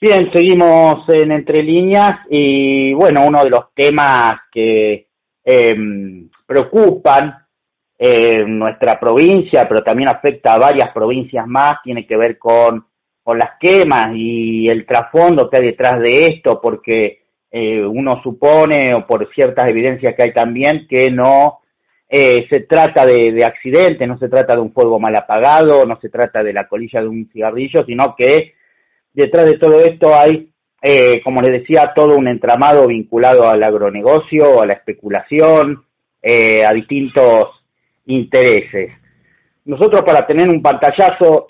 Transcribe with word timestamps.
Bien, 0.00 0.30
seguimos 0.32 1.08
en 1.08 1.32
Entre 1.32 1.62
Líneas 1.62 2.20
y 2.28 2.92
bueno, 2.94 3.24
uno 3.26 3.44
de 3.44 3.50
los 3.50 3.72
temas 3.74 4.40
que 4.50 5.06
em, 5.44 6.28
preocupan 6.46 7.34
en 7.96 8.58
nuestra 8.58 8.98
provincia, 8.98 9.66
pero 9.68 9.82
también 9.82 10.08
afecta 10.08 10.52
a 10.52 10.58
varias 10.58 10.92
provincias 10.92 11.46
más, 11.46 11.78
tiene 11.82 12.06
que 12.06 12.16
ver 12.16 12.38
con, 12.38 12.84
con 13.22 13.38
las 13.38 13.52
quemas 13.58 14.12
y 14.14 14.68
el 14.68 14.84
trasfondo 14.84 15.48
que 15.48 15.58
hay 15.58 15.66
detrás 15.66 16.00
de 16.00 16.12
esto, 16.28 16.60
porque 16.60 17.20
eh, 17.50 17.82
uno 17.82 18.20
supone, 18.22 18.94
o 18.94 19.06
por 19.06 19.32
ciertas 19.32 19.68
evidencias 19.68 20.14
que 20.16 20.22
hay 20.24 20.32
también, 20.34 20.86
que 20.88 21.10
no 21.10 21.60
eh, 22.08 22.46
se 22.50 22.60
trata 22.60 23.06
de, 23.06 23.32
de 23.32 23.44
accidente, 23.44 24.06
no 24.08 24.18
se 24.18 24.28
trata 24.28 24.54
de 24.54 24.60
un 24.60 24.72
fuego 24.72 24.98
mal 24.98 25.14
apagado, 25.14 25.86
no 25.86 25.98
se 26.00 26.10
trata 26.10 26.42
de 26.42 26.52
la 26.52 26.66
colilla 26.66 27.00
de 27.00 27.08
un 27.08 27.30
cigarrillo, 27.32 27.84
sino 27.84 28.16
que 28.16 28.54
detrás 29.14 29.46
de 29.46 29.58
todo 29.58 29.80
esto 29.80 30.14
hay, 30.14 30.50
eh, 30.82 31.22
como 31.22 31.40
les 31.40 31.60
decía, 31.60 31.92
todo 31.94 32.16
un 32.16 32.28
entramado 32.28 32.86
vinculado 32.86 33.48
al 33.48 33.62
agronegocio, 33.62 34.60
a 34.60 34.66
la 34.66 34.74
especulación, 34.74 35.84
eh, 36.20 36.64
a 36.66 36.72
distintos 36.74 37.48
intereses. 38.06 38.92
Nosotros 39.64 40.04
para 40.04 40.26
tener 40.26 40.48
un 40.48 40.60
pantallazo 40.60 41.46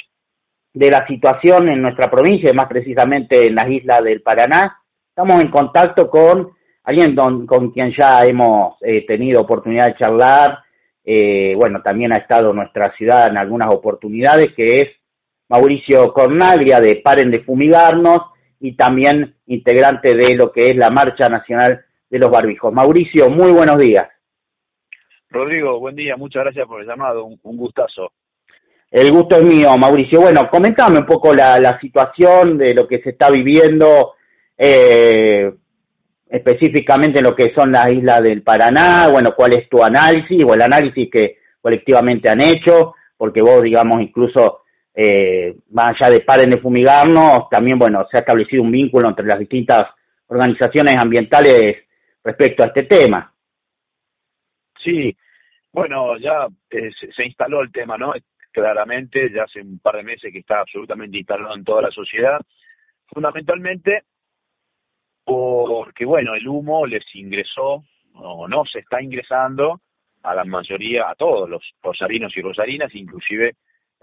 de 0.72 0.91
la 0.91 1.06
situación 1.06 1.69
en 1.69 1.82
nuestra 1.82 2.10
provincia, 2.10 2.52
más 2.52 2.69
precisamente 2.69 3.46
en 3.46 3.55
las 3.55 3.69
islas 3.69 4.05
del 4.05 4.22
Paraná, 4.22 4.77
estamos 5.08 5.41
en 5.41 5.48
contacto 5.48 6.08
con 6.08 6.50
alguien 6.84 7.16
con 7.46 7.70
quien 7.70 7.92
ya 7.92 8.24
hemos 8.24 8.77
eh, 8.83 9.05
tenido 9.06 9.41
oportunidad 9.41 9.86
de 9.86 9.96
charlar, 9.96 10.58
eh, 11.05 11.55
bueno, 11.56 11.83
también 11.83 12.12
ha 12.12 12.19
estado 12.19 12.52
nuestra 12.52 12.92
ciudad 12.96 13.28
en 13.28 13.36
algunas 13.36 13.70
oportunidades, 13.70 14.55
que 14.55 14.77
es 14.77 14.89
Mauricio 15.48 16.12
Cornaglia 16.12 16.81
de 16.81 16.97
Paren 16.97 17.31
de 17.31 17.41
Fumigarnos 17.41 18.23
y 18.61 18.77
también 18.77 19.34
integrante 19.47 20.14
de 20.14 20.34
lo 20.34 20.51
que 20.53 20.70
es 20.70 20.77
la 20.77 20.91
Marcha 20.91 21.28
Nacional 21.28 21.84
de 22.09 22.19
los 22.19 22.31
Barbijos. 22.31 22.73
Mauricio, 22.73 23.28
muy 23.28 23.53
buenos 23.53 23.78
días. 23.78 24.09
Rodrigo, 25.28 25.81
buen 25.81 25.97
día, 25.97 26.17
muchas 26.17 26.45
gracias 26.45 26.67
por 26.67 26.81
el 26.81 26.86
llamado, 26.86 27.25
un, 27.25 27.56
gustazo. 27.56 28.12
El 28.91 29.11
gusto 29.11 29.36
es 29.36 29.42
mío, 29.42 29.77
Mauricio. 29.77 30.20
Bueno, 30.20 30.48
comentame 30.48 31.01
un 31.01 31.06
poco 31.06 31.34
la, 31.34 31.58
la 31.58 31.79
situación 31.81 32.56
de 32.56 32.73
lo 32.73 32.86
que 32.86 33.01
se 33.01 33.11
está 33.11 33.31
viviendo, 33.31 34.12
eh, 34.56 35.53
específicamente 36.29 37.19
en 37.19 37.25
lo 37.25 37.34
que 37.34 37.53
son 37.53 37.73
las 37.73 37.91
islas 37.91 38.23
del 38.23 38.42
Paraná, 38.42 39.08
bueno, 39.11 39.34
cuál 39.34 39.55
es 39.55 39.69
tu 39.69 39.83
análisis 39.83 40.42
o 40.45 40.55
el 40.55 40.62
análisis 40.62 41.11
que 41.11 41.39
colectivamente 41.61 42.29
han 42.29 42.41
hecho, 42.41 42.95
porque 43.17 43.42
vos, 43.42 43.62
digamos, 43.62 44.01
incluso 44.01 44.61
eh, 44.95 45.56
más 45.70 46.00
allá 46.00 46.12
de 46.12 46.20
paren 46.20 46.50
de 46.50 46.59
fumigarnos, 46.59 47.48
también, 47.48 47.78
bueno, 47.78 48.06
se 48.11 48.17
ha 48.17 48.20
establecido 48.20 48.62
un 48.62 48.70
vínculo 48.70 49.09
entre 49.09 49.27
las 49.27 49.41
distintas 49.41 49.89
organizaciones 50.28 50.95
ambientales 50.95 51.84
respecto 52.23 52.62
a 52.62 52.67
este 52.67 52.84
tema. 52.84 53.33
Sí, 54.78 55.17
bueno, 55.73 56.17
ya 56.19 56.47
eh, 56.70 56.91
se, 57.14 57.25
instaló 57.25 57.61
el 57.62 57.73
tema, 57.73 57.98
¿no? 57.98 58.12
Claramente, 58.53 59.31
ya 59.33 59.42
hace 59.42 59.61
un 59.61 59.81
par 59.81 59.97
de 59.97 60.05
meses 60.05 60.33
que 60.33 60.39
está 60.39 60.61
absolutamente 60.61 61.19
instalado 61.19 61.56
en 61.56 61.64
toda 61.64 61.83
la 61.83 61.91
sociedad, 61.91 62.41
fundamentalmente 63.06 64.05
porque, 65.25 66.05
bueno, 66.05 66.34
el 66.34 66.47
humo 66.47 66.86
les 66.86 67.05
ingresó, 67.14 67.83
o 68.14 68.47
no 68.47 68.64
se 68.67 68.81
está 68.81 69.03
ingresando 69.03 69.81
a 70.23 70.34
la 70.34 70.45
mayoría, 70.45 71.11
a 71.11 71.14
todos 71.14 71.48
los 71.48 71.62
rosarinos 71.83 72.36
y 72.36 72.42
rosarinas, 72.42 72.95
inclusive 72.95 73.56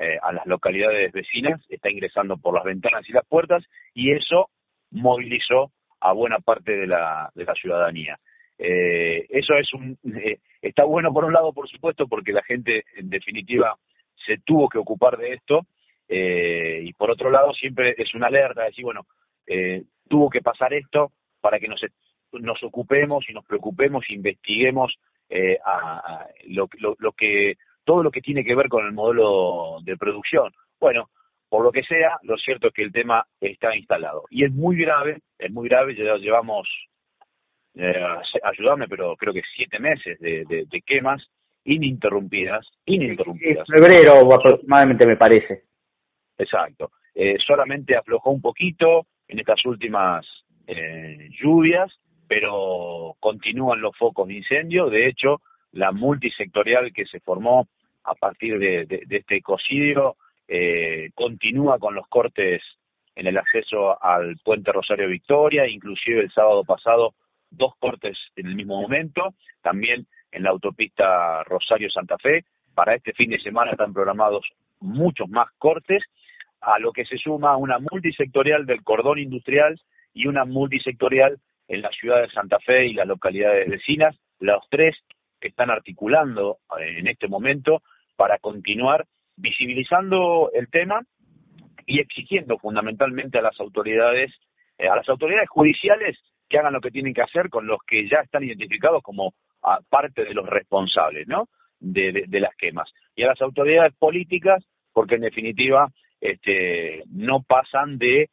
eh, 0.04 0.18
a 0.20 0.32
las 0.32 0.48
localidades 0.48 1.12
vecinas, 1.12 1.62
está 1.70 1.92
ingresando 1.92 2.36
por 2.36 2.56
las 2.56 2.64
ventanas 2.64 3.08
y 3.08 3.14
las 3.14 3.24
puertas 3.24 3.64
y 3.94 4.14
eso 4.14 4.50
movilizó 4.90 5.72
a 6.00 6.12
buena 6.14 6.40
parte 6.40 6.76
de 6.76 6.88
la, 6.88 7.30
de 7.36 7.46
la 7.46 7.54
ciudadanía. 7.54 8.18
Eh, 8.58 9.28
eso 9.30 9.54
es 9.54 9.72
un, 9.76 10.00
eh, 10.16 10.40
está 10.60 10.86
bueno 10.86 11.14
por 11.14 11.26
un 11.26 11.34
lado, 11.34 11.54
por 11.54 11.70
supuesto, 11.70 12.08
porque 12.08 12.32
la 12.32 12.42
gente 12.42 12.84
en 12.96 13.12
definitiva 13.12 13.78
se 14.26 14.40
tuvo 14.44 14.70
que 14.70 14.80
ocupar 14.80 15.18
de 15.18 15.34
esto 15.34 15.68
y 16.10 16.92
por 16.94 17.12
otro 17.12 17.30
lado 17.30 17.54
siempre 17.54 17.94
es 17.96 18.14
una 18.16 18.28
alerta, 18.28 18.64
decir, 18.64 18.84
bueno, 18.84 19.06
tuvo 20.10 20.30
que 20.32 20.42
pasar 20.42 20.74
esto 20.74 21.12
para 21.40 21.60
que 21.60 21.68
nos, 21.68 21.80
nos 22.34 22.62
ocupemos 22.64 23.24
y 23.30 23.34
nos 23.34 23.46
preocupemos, 23.46 24.10
investiguemos 24.10 24.98
a, 25.64 26.26
lo, 26.48 26.68
lo 26.98 27.12
que 27.14 27.56
todo 27.84 28.04
lo 28.04 28.12
que 28.12 28.22
tiene 28.22 28.44
que 28.44 28.56
ver 28.56 28.70
con 28.70 28.86
el 28.86 28.94
modelo 28.94 29.78
de 29.84 29.98
producción. 29.98 30.52
Bueno, 30.80 31.10
por 31.50 31.64
lo 31.64 31.72
que 31.72 31.84
sea, 31.84 32.18
lo 32.24 32.38
cierto 32.38 32.68
es 32.68 32.74
que 32.74 32.84
el 32.84 32.92
tema 32.92 33.26
está 33.40 33.76
instalado. 33.76 34.24
Y 34.30 34.46
es 34.46 34.52
muy 34.52 34.78
grave, 34.78 35.20
es 35.38 35.52
muy 35.52 35.68
grave, 35.68 35.96
ya 35.96 36.16
llevamos, 36.16 36.68
eh, 37.76 38.06
ayudarme, 38.44 38.88
pero 38.88 39.16
creo 39.18 39.34
que 39.34 39.42
siete 39.56 39.80
meses 39.80 40.18
de, 40.20 40.46
de, 40.46 40.82
quemas 40.82 41.30
ininterrumpidas, 41.66 42.66
ininterrumpidas. 42.86 43.68
febrero 43.68 44.34
aproximadamente 44.34 45.06
me 45.06 45.18
parece. 45.18 45.64
Exacto. 46.38 46.92
Eh, 47.14 47.38
solamente 47.46 47.96
aflojó 47.96 48.32
un 48.32 48.42
poquito 48.42 49.08
en 49.28 49.40
estas 49.40 49.66
últimas 49.66 50.26
eh, 50.68 51.30
lluvias, 51.32 51.92
pero 52.28 53.18
continúan 53.20 53.82
los 53.82 53.96
focos 53.98 54.28
de 54.28 54.36
incendio. 54.36 54.90
De 54.90 55.08
hecho, 55.08 55.42
la 55.74 55.92
multisectorial 55.92 56.92
que 56.94 57.06
se 57.06 57.20
formó 57.20 57.68
a 58.04 58.16
partir 58.16 58.58
de, 58.60 59.06
este 59.10 59.38
ecocidio 59.38 60.18
eh, 60.48 61.12
continúa 61.14 61.80
con 61.80 61.96
los 61.96 62.08
cortes 62.08 62.62
en 63.16 63.28
el 63.28 63.38
acceso 63.38 64.02
al 64.04 64.38
puente 64.44 64.72
Rosario 64.72 65.08
Victoria, 65.08 65.68
inclusive 65.68 66.22
el 66.22 66.32
sábado 66.32 66.64
pasado 66.64 67.14
dos 67.50 67.76
cortes 67.78 68.18
en 68.36 68.48
el 68.48 68.56
mismo 68.56 68.82
momento, 68.82 69.34
también 69.62 70.08
en 70.32 70.44
la 70.44 70.50
autopista 70.50 71.44
Rosario 71.44 71.90
Santa 71.90 72.18
Fe. 72.18 72.46
Para 72.74 72.96
este 72.96 73.14
fin 73.14 73.30
de 73.30 73.40
semana 73.40 73.72
están 73.72 73.94
programados 73.94 74.46
muchos 74.80 75.30
más 75.30 75.50
cortes, 75.58 76.04
a 76.62 76.80
lo 76.80 76.92
que 76.92 77.06
se 77.06 77.18
suma 77.18 77.58
una 77.58 77.80
multisectorial 77.80 78.66
del 78.66 78.84
cordón 78.84 79.20
industrial 79.20 79.80
y 80.14 80.28
una 80.28 80.46
multisectorial 80.46 81.40
en 81.68 81.82
la 81.82 81.90
ciudad 81.90 82.22
de 82.22 82.30
Santa 82.30 82.60
Fe 82.60 82.88
y 82.88 82.94
las 82.94 83.08
localidades 83.08 83.68
vecinas, 83.70 84.16
los 84.40 84.64
tres 84.70 84.96
están 85.50 85.70
articulando 85.70 86.60
eh, 86.80 87.00
en 87.00 87.08
este 87.08 87.28
momento 87.28 87.82
para 88.16 88.38
continuar 88.40 89.06
visibilizando 89.36 90.52
el 90.54 90.70
tema 90.70 91.02
y 91.86 92.00
exigiendo 92.00 92.58
fundamentalmente 92.58 93.40
a 93.40 93.42
las 93.42 93.60
autoridades, 93.60 94.32
eh, 94.78 94.88
a 94.88 94.96
las 94.96 95.10
autoridades 95.10 95.50
judiciales 95.50 96.18
que 96.48 96.60
hagan 96.60 96.74
lo 96.74 96.82
que 96.82 96.92
tienen 96.92 97.14
que 97.14 97.22
hacer 97.22 97.50
con 97.50 97.66
los 97.66 97.80
que 97.88 98.08
ya 98.08 98.20
están 98.20 98.44
identificados 98.44 99.02
como 99.02 99.34
ah, 99.64 99.80
parte 99.90 100.24
de 100.26 100.34
los 100.34 100.48
responsables, 100.48 101.28
¿no? 101.28 101.50
De, 101.80 102.28
las 102.30 102.56
quemas. 102.56 102.94
Y 103.16 103.24
a 103.24 103.28
las 103.28 103.42
autoridades 103.42 103.94
políticas, 103.96 104.64
porque 104.94 105.16
en 105.16 105.22
definitiva 105.22 105.90
este, 106.20 107.04
no 107.10 107.42
pasan 107.42 107.98
de 107.98 108.30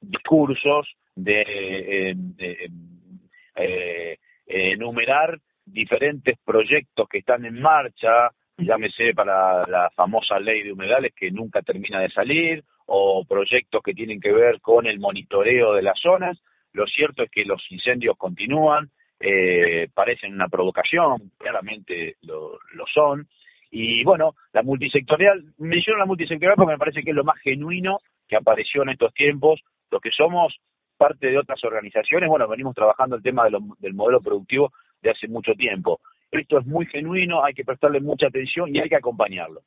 discursos, 0.00 0.94
de, 1.14 2.14
eh, 3.54 4.18
enumerar 4.46 5.38
diferentes 5.64 6.38
proyectos 6.44 7.08
que 7.08 7.18
están 7.18 7.44
en 7.44 7.60
marcha, 7.60 8.30
llámese 8.58 9.14
para 9.14 9.66
la 9.66 9.90
famosa 9.90 10.38
ley 10.38 10.62
de 10.62 10.72
humedales 10.72 11.12
que 11.14 11.30
nunca 11.30 11.62
termina 11.62 12.00
de 12.00 12.10
salir, 12.10 12.64
o 12.86 13.24
proyectos 13.24 13.82
que 13.82 13.94
tienen 13.94 14.20
que 14.20 14.32
ver 14.32 14.60
con 14.60 14.86
el 14.86 14.98
monitoreo 14.98 15.74
de 15.74 15.82
las 15.82 15.98
zonas. 15.98 16.38
Lo 16.72 16.86
cierto 16.86 17.22
es 17.22 17.30
que 17.30 17.44
los 17.44 17.62
incendios 17.70 18.16
continúan, 18.16 18.90
eh, 19.20 19.88
parecen 19.94 20.34
una 20.34 20.48
provocación, 20.48 21.30
claramente 21.38 22.16
lo, 22.22 22.58
lo, 22.74 22.84
son. 22.92 23.28
Y 23.70 24.04
bueno, 24.04 24.34
la 24.52 24.62
multisectorial, 24.62 25.44
menciono 25.58 25.98
la 25.98 26.06
multisectorial 26.06 26.56
porque 26.56 26.72
me 26.72 26.78
parece 26.78 27.02
que 27.02 27.10
es 27.10 27.16
lo 27.16 27.24
más 27.24 27.38
genuino 27.38 27.98
que 28.28 28.36
apareció 28.36 28.82
en 28.82 28.90
estos 28.90 29.14
tiempos. 29.14 29.62
Los 29.90 30.00
que 30.00 30.10
somos 30.10 30.58
parte 30.96 31.28
de 31.28 31.38
otras 31.38 31.62
organizaciones, 31.64 32.28
bueno, 32.28 32.48
venimos 32.48 32.74
trabajando 32.74 33.16
el 33.16 33.22
tema 33.22 33.44
del 33.44 33.94
modelo 33.94 34.20
productivo 34.20 34.72
de 35.02 35.10
hace 35.10 35.28
mucho 35.28 35.54
tiempo. 35.54 36.00
Esto 36.30 36.58
es 36.58 36.66
muy 36.66 36.86
genuino, 36.86 37.44
hay 37.44 37.54
que 37.54 37.64
prestarle 37.64 38.00
mucha 38.00 38.28
atención 38.28 38.74
y 38.74 38.80
hay 38.80 38.88
que 38.88 38.96
acompañarlo. 38.96 39.62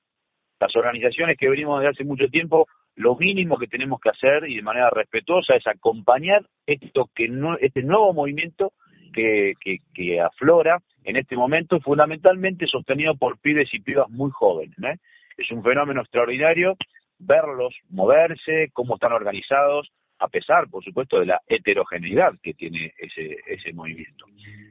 Las 0.59 0.75
organizaciones 0.75 1.37
que 1.37 1.49
venimos 1.49 1.79
desde 1.79 1.91
hace 1.91 2.03
mucho 2.03 2.27
tiempo, 2.27 2.67
lo 2.95 3.15
mínimo 3.15 3.57
que 3.57 3.67
tenemos 3.67 3.99
que 3.99 4.09
hacer 4.09 4.49
y 4.49 4.55
de 4.55 4.61
manera 4.61 4.89
respetuosa 4.89 5.55
es 5.55 5.67
acompañar 5.67 6.45
esto 6.65 7.09
que 7.13 7.27
no, 7.27 7.57
este 7.57 7.83
nuevo 7.83 8.13
movimiento 8.13 8.73
que, 9.13 9.53
que, 9.93 10.19
aflora 10.19 10.81
en 11.03 11.17
este 11.17 11.37
momento, 11.37 11.79
fundamentalmente 11.79 12.67
sostenido 12.67 13.15
por 13.15 13.37
pibes 13.39 13.73
y 13.73 13.79
pibas 13.79 14.09
muy 14.09 14.31
jóvenes. 14.31 14.77
¿eh? 14.79 14.97
Es 15.37 15.51
un 15.51 15.63
fenómeno 15.63 16.01
extraordinario 16.01 16.75
verlos 17.19 17.73
moverse, 17.89 18.69
cómo 18.73 18.95
están 18.95 19.13
organizados, 19.13 19.91
a 20.19 20.27
pesar, 20.27 20.69
por 20.69 20.83
supuesto, 20.83 21.19
de 21.19 21.27
la 21.27 21.41
heterogeneidad 21.47 22.33
que 22.41 22.53
tiene 22.53 22.93
ese, 22.97 23.37
ese 23.47 23.73
movimiento. 23.73 24.25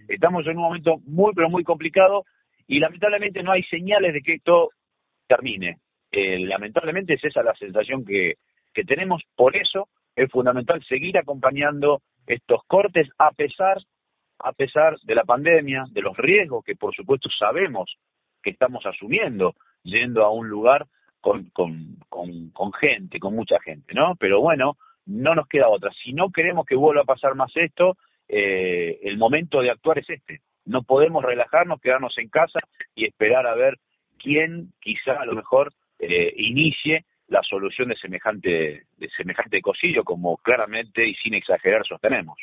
Estamos 0.08 0.46
en 0.46 0.56
un 0.56 0.62
momento 0.64 0.98
muy, 1.06 1.32
pero 1.34 1.48
muy 1.48 1.64
complicado 1.64 2.24
y 2.66 2.78
lamentablemente 2.78 3.42
no 3.42 3.52
hay 3.52 3.62
señales 3.64 4.14
de 4.14 4.22
que 4.22 4.34
esto 4.34 4.70
termine. 5.26 5.78
Eh, 6.10 6.38
lamentablemente 6.40 7.14
es 7.14 7.24
esa 7.24 7.42
la 7.42 7.54
sensación 7.54 8.04
que, 8.04 8.34
que 8.72 8.84
tenemos, 8.84 9.22
por 9.34 9.56
eso 9.56 9.88
es 10.14 10.30
fundamental 10.30 10.82
seguir 10.84 11.18
acompañando 11.18 12.02
estos 12.26 12.62
cortes 12.66 13.08
a 13.18 13.32
pesar 13.32 13.78
a 14.38 14.52
pesar 14.52 14.96
de 15.04 15.14
la 15.14 15.24
pandemia, 15.24 15.84
de 15.90 16.02
los 16.02 16.16
riesgos 16.16 16.64
que 16.64 16.74
por 16.74 16.94
supuesto 16.94 17.28
sabemos 17.30 17.96
que 18.42 18.50
estamos 18.50 18.84
asumiendo 18.84 19.54
yendo 19.82 20.24
a 20.24 20.30
un 20.30 20.48
lugar 20.48 20.86
con, 21.20 21.44
con, 21.50 21.96
con, 22.08 22.72
gente, 22.74 23.18
con 23.18 23.34
mucha 23.34 23.58
gente, 23.60 23.94
¿no? 23.94 24.14
Pero 24.16 24.40
bueno, 24.40 24.76
no 25.06 25.34
nos 25.34 25.48
queda 25.48 25.68
otra. 25.68 25.90
Si 25.92 26.12
no 26.12 26.30
queremos 26.30 26.66
que 26.66 26.76
vuelva 26.76 27.02
a 27.02 27.06
pasar 27.06 27.34
más 27.34 27.50
esto, 27.54 27.96
eh, 28.28 28.98
el 29.02 29.18
momento 29.18 29.60
de 29.60 29.70
actuar 29.70 29.98
es 29.98 30.10
este. 30.10 30.40
No 30.64 30.82
podemos 30.82 31.24
relajarnos, 31.24 31.80
quedarnos 31.80 32.16
en 32.18 32.28
casa 32.28 32.60
y 32.94 33.04
esperar 33.04 33.46
a 33.46 33.54
ver 33.54 33.78
quién 34.18 34.72
quizá 34.80 35.20
a 35.20 35.26
lo 35.26 35.34
mejor 35.34 35.72
eh, 35.98 36.32
inicie 36.36 37.04
la 37.28 37.42
solución 37.42 37.88
de 37.88 37.96
semejante, 37.96 38.84
de 38.96 39.08
semejante 39.16 39.60
cosillo, 39.60 40.04
como 40.04 40.36
claramente 40.38 41.06
y 41.06 41.14
sin 41.14 41.34
exagerar 41.34 41.84
sostenemos. 41.86 42.38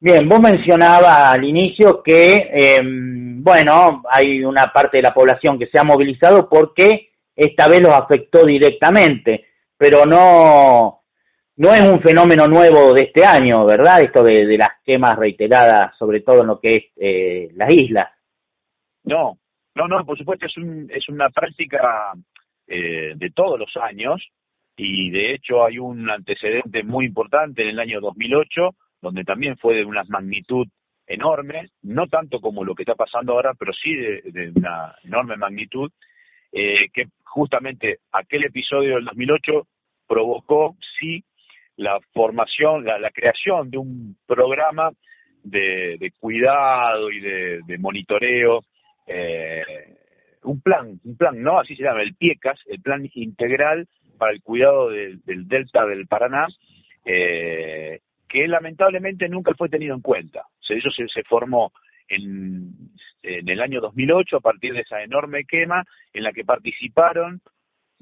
Bien, 0.00 0.28
vos 0.28 0.40
mencionabas 0.40 1.28
al 1.28 1.44
inicio 1.44 2.02
que, 2.02 2.50
em, 2.52 3.42
bueno, 3.42 4.02
hay 4.10 4.44
una 4.44 4.72
parte 4.72 4.96
de 4.96 5.02
la 5.04 5.14
población 5.14 5.58
que 5.58 5.68
se 5.68 5.78
ha 5.78 5.84
movilizado 5.84 6.48
porque 6.48 7.10
esta 7.36 7.68
vez 7.68 7.80
los 7.80 7.94
afectó 7.94 8.44
directamente, 8.44 9.46
pero 9.76 10.04
no, 10.04 11.01
no 11.56 11.74
es 11.74 11.80
un 11.80 12.00
fenómeno 12.00 12.46
nuevo 12.46 12.94
de 12.94 13.02
este 13.02 13.24
año, 13.24 13.64
¿verdad? 13.66 14.02
Esto 14.02 14.22
de, 14.22 14.56
las 14.56 14.80
quemas 14.84 15.18
reiteradas, 15.18 15.96
sobre 15.98 16.20
todo 16.20 16.40
en 16.40 16.46
lo 16.46 16.60
que 16.60 16.76
es 16.76 16.84
eh, 16.96 17.50
las 17.54 17.70
islas. 17.70 18.10
No, 19.04 19.38
no, 19.74 19.88
no, 19.88 20.04
por 20.04 20.16
supuesto 20.16 20.46
es, 20.46 20.56
un, 20.56 20.88
es 20.90 21.08
una 21.08 21.28
práctica 21.30 22.12
eh, 22.66 23.12
de 23.16 23.30
todos 23.30 23.58
los 23.58 23.76
años 23.76 24.22
y 24.76 25.10
de 25.10 25.34
hecho 25.34 25.64
hay 25.64 25.78
un 25.78 26.08
antecedente 26.08 26.82
muy 26.82 27.06
importante 27.06 27.62
en 27.62 27.70
el 27.70 27.80
año 27.80 28.00
2008 28.00 28.70
donde 29.02 29.24
también 29.24 29.58
fue 29.58 29.74
de 29.74 29.84
una 29.84 30.04
magnitud 30.08 30.66
enorme, 31.06 31.70
no 31.82 32.06
tanto 32.06 32.40
como 32.40 32.64
lo 32.64 32.74
que 32.74 32.84
está 32.84 32.94
pasando 32.94 33.32
ahora, 33.32 33.52
pero 33.54 33.72
sí 33.72 33.94
de, 33.94 34.52
una 34.54 34.94
enorme 35.02 35.36
magnitud, 35.36 35.90
eh, 36.52 36.88
que 36.92 37.06
justamente 37.24 37.98
aquel 38.12 38.44
episodio 38.44 38.94
del 38.94 39.04
2008 39.06 39.66
provocó, 40.06 40.76
sí, 40.98 41.24
la 41.76 41.98
formación, 42.12 42.84
la, 42.84 43.10
creación 43.10 43.70
de 43.70 43.78
un 43.78 44.16
programa 44.26 44.90
de, 45.42 46.12
cuidado 46.18 47.10
y 47.10 47.20
de, 47.20 47.78
monitoreo, 47.78 48.60
eh, 49.06 49.62
un 50.42 50.60
plan, 50.60 51.00
un 51.04 51.16
plan, 51.16 51.40
¿no? 51.42 51.58
Así 51.58 51.76
se 51.76 51.84
llama, 51.84 52.02
el 52.02 52.14
PIECAS, 52.14 52.60
el 52.66 52.80
Plan 52.80 53.08
Integral 53.14 53.88
para 54.18 54.32
el 54.32 54.42
Cuidado 54.42 54.90
del, 54.90 55.20
Delta 55.24 55.86
del 55.86 56.06
Paraná, 56.06 56.46
eh, 57.04 58.00
que 58.28 58.48
lamentablemente 58.48 59.28
nunca 59.28 59.52
fue 59.54 59.68
tenido 59.68 59.94
en 59.94 60.00
cuenta. 60.00 60.44
se, 60.60 60.80
se 60.80 61.22
formó 61.24 61.72
en, 62.08 62.72
en, 63.22 63.48
el 63.48 63.60
año 63.60 63.80
2008 63.80 64.36
a 64.36 64.40
partir 64.40 64.74
de 64.74 64.80
esa 64.80 65.02
enorme 65.02 65.44
quema 65.44 65.84
en 66.12 66.24
la 66.24 66.32
que 66.32 66.44
participaron 66.44 67.40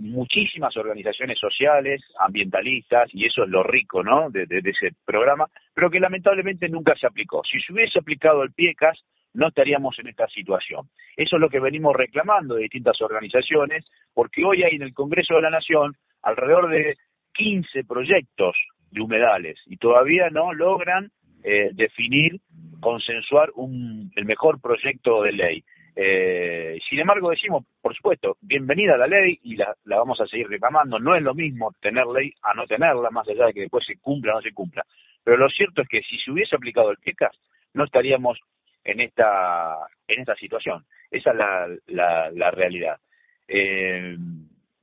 muchísimas 0.01 0.77
organizaciones 0.77 1.39
sociales, 1.39 2.03
ambientalistas, 2.19 3.11
y 3.13 3.27
eso 3.27 3.45
es 3.45 3.51
lo 3.51 3.63
rico 3.63 4.03
¿no? 4.03 4.31
de, 4.31 4.47
ese 4.65 4.95
programa, 5.05 5.47
pero 5.75 5.91
que 5.91 6.01
lamentablemente 6.01 6.69
nunca 6.69 6.95
se 6.97 7.07
aplicó. 7.07 7.43
Si 7.45 7.61
se 7.61 7.73
hubiese 7.73 7.99
aplicado 7.99 8.43
el 8.43 8.53
PIECAS, 8.53 9.05
no 9.35 9.49
estaríamos 9.49 9.99
en 9.99 10.09
esta 10.09 10.27
situación. 10.29 10.89
Eso 11.17 11.37
es 11.37 11.41
lo 11.41 11.51
que 11.51 11.61
venimos 11.61 11.95
reclamando 11.95 12.55
de 12.55 12.63
distintas 12.63 13.01
organizaciones, 13.01 13.85
porque 14.15 14.45
hoy 14.45 14.63
hay 14.63 14.75
en 14.75 14.83
el 14.83 14.95
Congreso 14.95 15.35
de 15.35 15.43
la 15.43 15.51
Nación 15.51 15.95
alrededor 16.23 16.71
de 16.71 16.97
15 17.35 17.85
proyectos 17.85 18.57
de 18.91 19.03
humedales 19.03 19.61
y 19.67 19.77
todavía 19.77 20.31
no 20.31 20.53
logran 20.53 21.13
eh, 21.45 21.71
definir, 21.73 22.41
consensuar 22.81 23.51
un, 23.55 24.11
el 24.17 24.25
mejor 24.25 24.61
proyecto 24.61 25.23
de 25.23 25.33
ley. 25.33 25.65
Eh, 25.97 26.79
sin 26.89 27.01
embargo, 27.01 27.31
decimos, 27.31 27.65
por 27.81 27.95
supuesto, 27.95 28.37
bienvenida 28.41 28.95
a 28.95 28.99
la 28.99 29.07
ley 29.07 29.39
y 29.43 29.57
la, 29.57 29.75
la, 29.85 29.99
vamos 29.99 30.21
a 30.21 30.27
seguir 30.27 30.49
reclamando. 30.49 30.99
No 30.99 31.15
es 31.15 31.23
lo 31.23 31.35
mismo 31.35 31.75
tener 31.81 32.07
ley 32.07 32.33
a 32.43 32.55
no 32.55 32.67
tenerla, 32.67 33.11
más 33.11 33.29
allá 33.29 33.47
de 33.47 33.53
que 33.53 33.61
después 33.61 33.85
se 33.85 33.99
cumpla 33.99 34.33
o 34.33 34.37
no 34.37 34.43
se 34.43 34.53
cumpla. 34.53 34.85
Pero 35.25 35.37
lo 35.37 35.49
cierto 35.49 35.83
es 35.83 35.89
que 35.89 36.03
si 36.03 36.19
se 36.19 36.31
hubiese 36.31 36.57
aplicado 36.57 36.91
el 36.91 36.97
PECAS, 36.99 37.37
no 37.75 37.85
estaríamos 37.85 38.39
en 38.85 39.01
esta, 39.01 39.77
en 40.09 40.21
esta 40.21 40.35
situación. 40.37 40.85
Esa 41.11 41.31
es 41.31 41.37
la, 41.37 41.69
la, 41.89 42.31
la 42.31 42.51
realidad. 42.51 42.99
Eh, 43.47 44.17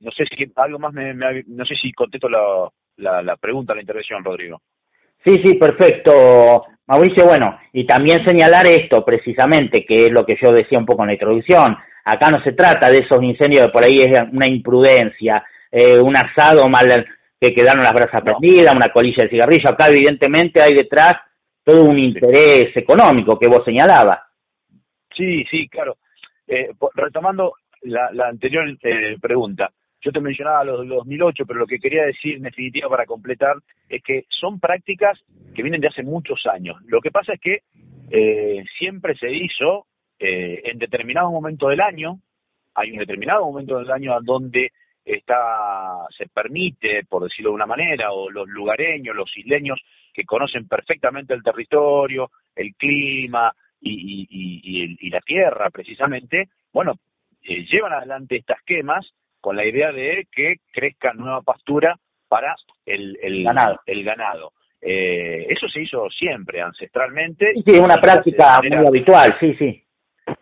no 0.00 0.10
sé 0.12 0.24
si 0.26 0.52
algo 0.56 0.78
más 0.78 0.92
me, 0.92 1.14
no 1.14 1.64
sé 1.64 1.74
si 1.74 1.92
contesto 1.92 2.28
la, 2.28 2.68
la, 2.96 3.22
la 3.22 3.36
pregunta, 3.36 3.74
la 3.74 3.80
intervención, 3.80 4.22
Rodrigo. 4.22 4.60
Sí, 5.24 5.38
sí, 5.42 5.54
perfecto. 5.54 6.64
Mauricio, 6.88 7.26
bueno, 7.26 7.58
y 7.74 7.84
también 7.84 8.24
señalar 8.24 8.66
esto 8.66 9.04
precisamente, 9.04 9.84
que 9.84 10.06
es 10.06 10.10
lo 10.10 10.24
que 10.24 10.38
yo 10.40 10.50
decía 10.52 10.78
un 10.78 10.86
poco 10.86 11.02
en 11.02 11.08
la 11.08 11.12
introducción. 11.12 11.76
Acá 12.02 12.30
no 12.30 12.42
se 12.42 12.52
trata 12.52 12.90
de 12.90 13.00
esos 13.00 13.22
incendios 13.22 13.66
de 13.66 13.68
por 13.72 13.84
ahí 13.84 13.98
es 13.98 14.26
una 14.32 14.48
imprudencia, 14.48 15.44
eh, 15.70 16.00
un 16.00 16.16
asado 16.16 16.66
mal 16.66 17.06
que 17.38 17.54
quedaron 17.54 17.84
las 17.84 17.92
brasas 17.92 18.22
prendidas, 18.22 18.74
una 18.74 18.90
colilla 18.90 19.24
de 19.24 19.28
cigarrillo. 19.28 19.68
Acá 19.68 19.88
evidentemente 19.88 20.62
hay 20.62 20.74
detrás 20.74 21.12
todo 21.62 21.84
un 21.84 21.98
interés 21.98 22.74
económico 22.74 23.38
que 23.38 23.48
vos 23.48 23.62
señalabas. 23.66 24.20
Sí, 25.14 25.44
sí, 25.50 25.68
claro. 25.68 25.98
Eh, 26.46 26.70
retomando 26.94 27.52
la, 27.82 28.08
la 28.12 28.28
anterior 28.28 28.64
eh, 28.82 29.18
pregunta, 29.20 29.70
yo 30.00 30.12
te 30.12 30.20
mencionaba 30.20 30.64
los 30.64 30.82
de 30.82 30.94
2008, 30.94 31.44
pero 31.46 31.58
lo 31.58 31.66
que 31.66 31.78
quería 31.78 32.04
decir 32.04 32.36
en 32.36 32.42
definitiva 32.42 32.88
para 32.88 33.06
completar 33.06 33.56
es 33.88 34.02
que 34.02 34.26
son 34.28 34.60
prácticas 34.60 35.18
que 35.54 35.62
vienen 35.62 35.80
de 35.80 35.88
hace 35.88 36.02
muchos 36.02 36.46
años. 36.46 36.76
Lo 36.86 37.00
que 37.00 37.10
pasa 37.10 37.34
es 37.34 37.40
que 37.40 37.62
eh, 38.10 38.64
siempre 38.78 39.16
se 39.16 39.30
hizo 39.30 39.86
eh, 40.18 40.62
en 40.64 40.78
determinado 40.78 41.30
momento 41.30 41.68
del 41.68 41.80
año, 41.80 42.20
hay 42.74 42.92
un 42.92 42.98
determinado 42.98 43.44
momento 43.44 43.78
del 43.78 43.90
año 43.90 44.16
donde 44.22 44.72
está 45.04 46.06
se 46.16 46.26
permite, 46.28 47.04
por 47.08 47.24
decirlo 47.24 47.50
de 47.50 47.56
una 47.56 47.66
manera, 47.66 48.12
o 48.12 48.30
los 48.30 48.48
lugareños, 48.48 49.16
los 49.16 49.36
isleños 49.36 49.80
que 50.12 50.24
conocen 50.24 50.68
perfectamente 50.68 51.34
el 51.34 51.42
territorio, 51.42 52.30
el 52.54 52.74
clima 52.74 53.52
y, 53.80 55.10
la 55.10 55.20
tierra 55.20 55.70
precisamente, 55.70 56.48
bueno, 56.72 56.98
eh, 57.42 57.64
llevan 57.64 57.92
adelante 57.92 58.36
estas 58.36 58.62
quemas 58.62 59.14
con 59.40 59.56
la 59.56 59.64
idea 59.64 59.92
de 59.92 60.26
que 60.30 60.56
crezca 60.72 61.12
nueva 61.12 61.42
pastura 61.42 61.96
para 62.28 62.54
el, 62.86 63.18
el 63.22 63.44
ganado. 63.44 63.80
El 63.86 64.04
ganado. 64.04 64.52
Eh, 64.80 65.46
eso 65.48 65.68
se 65.68 65.82
hizo 65.82 66.08
siempre, 66.10 66.60
ancestralmente. 66.60 67.52
Sí, 67.54 67.74
es 67.74 67.80
una 67.80 68.00
práctica 68.00 68.60
muy 68.62 68.86
habitual, 68.86 69.36
sí, 69.40 69.54
sí. 69.54 69.82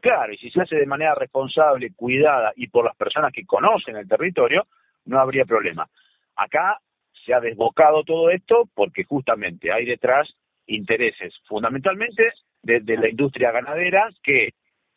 Claro, 0.00 0.32
y 0.32 0.36
si 0.38 0.50
se 0.50 0.62
hace 0.62 0.76
de 0.76 0.86
manera 0.86 1.14
responsable, 1.14 1.92
cuidada 1.94 2.52
y 2.56 2.66
por 2.68 2.84
las 2.84 2.96
personas 2.96 3.32
que 3.32 3.46
conocen 3.46 3.96
el 3.96 4.08
territorio, 4.08 4.66
no 5.04 5.20
habría 5.20 5.44
problema. 5.44 5.86
Acá 6.34 6.78
se 7.24 7.32
ha 7.32 7.40
desbocado 7.40 8.02
todo 8.02 8.30
esto 8.30 8.68
porque 8.74 9.04
justamente 9.04 9.72
hay 9.72 9.84
detrás 9.84 10.28
intereses, 10.66 11.34
fundamentalmente 11.46 12.32
de, 12.62 12.80
de 12.80 12.96
la 12.96 13.08
industria 13.08 13.52
ganadera, 13.52 14.08
que 14.22 14.50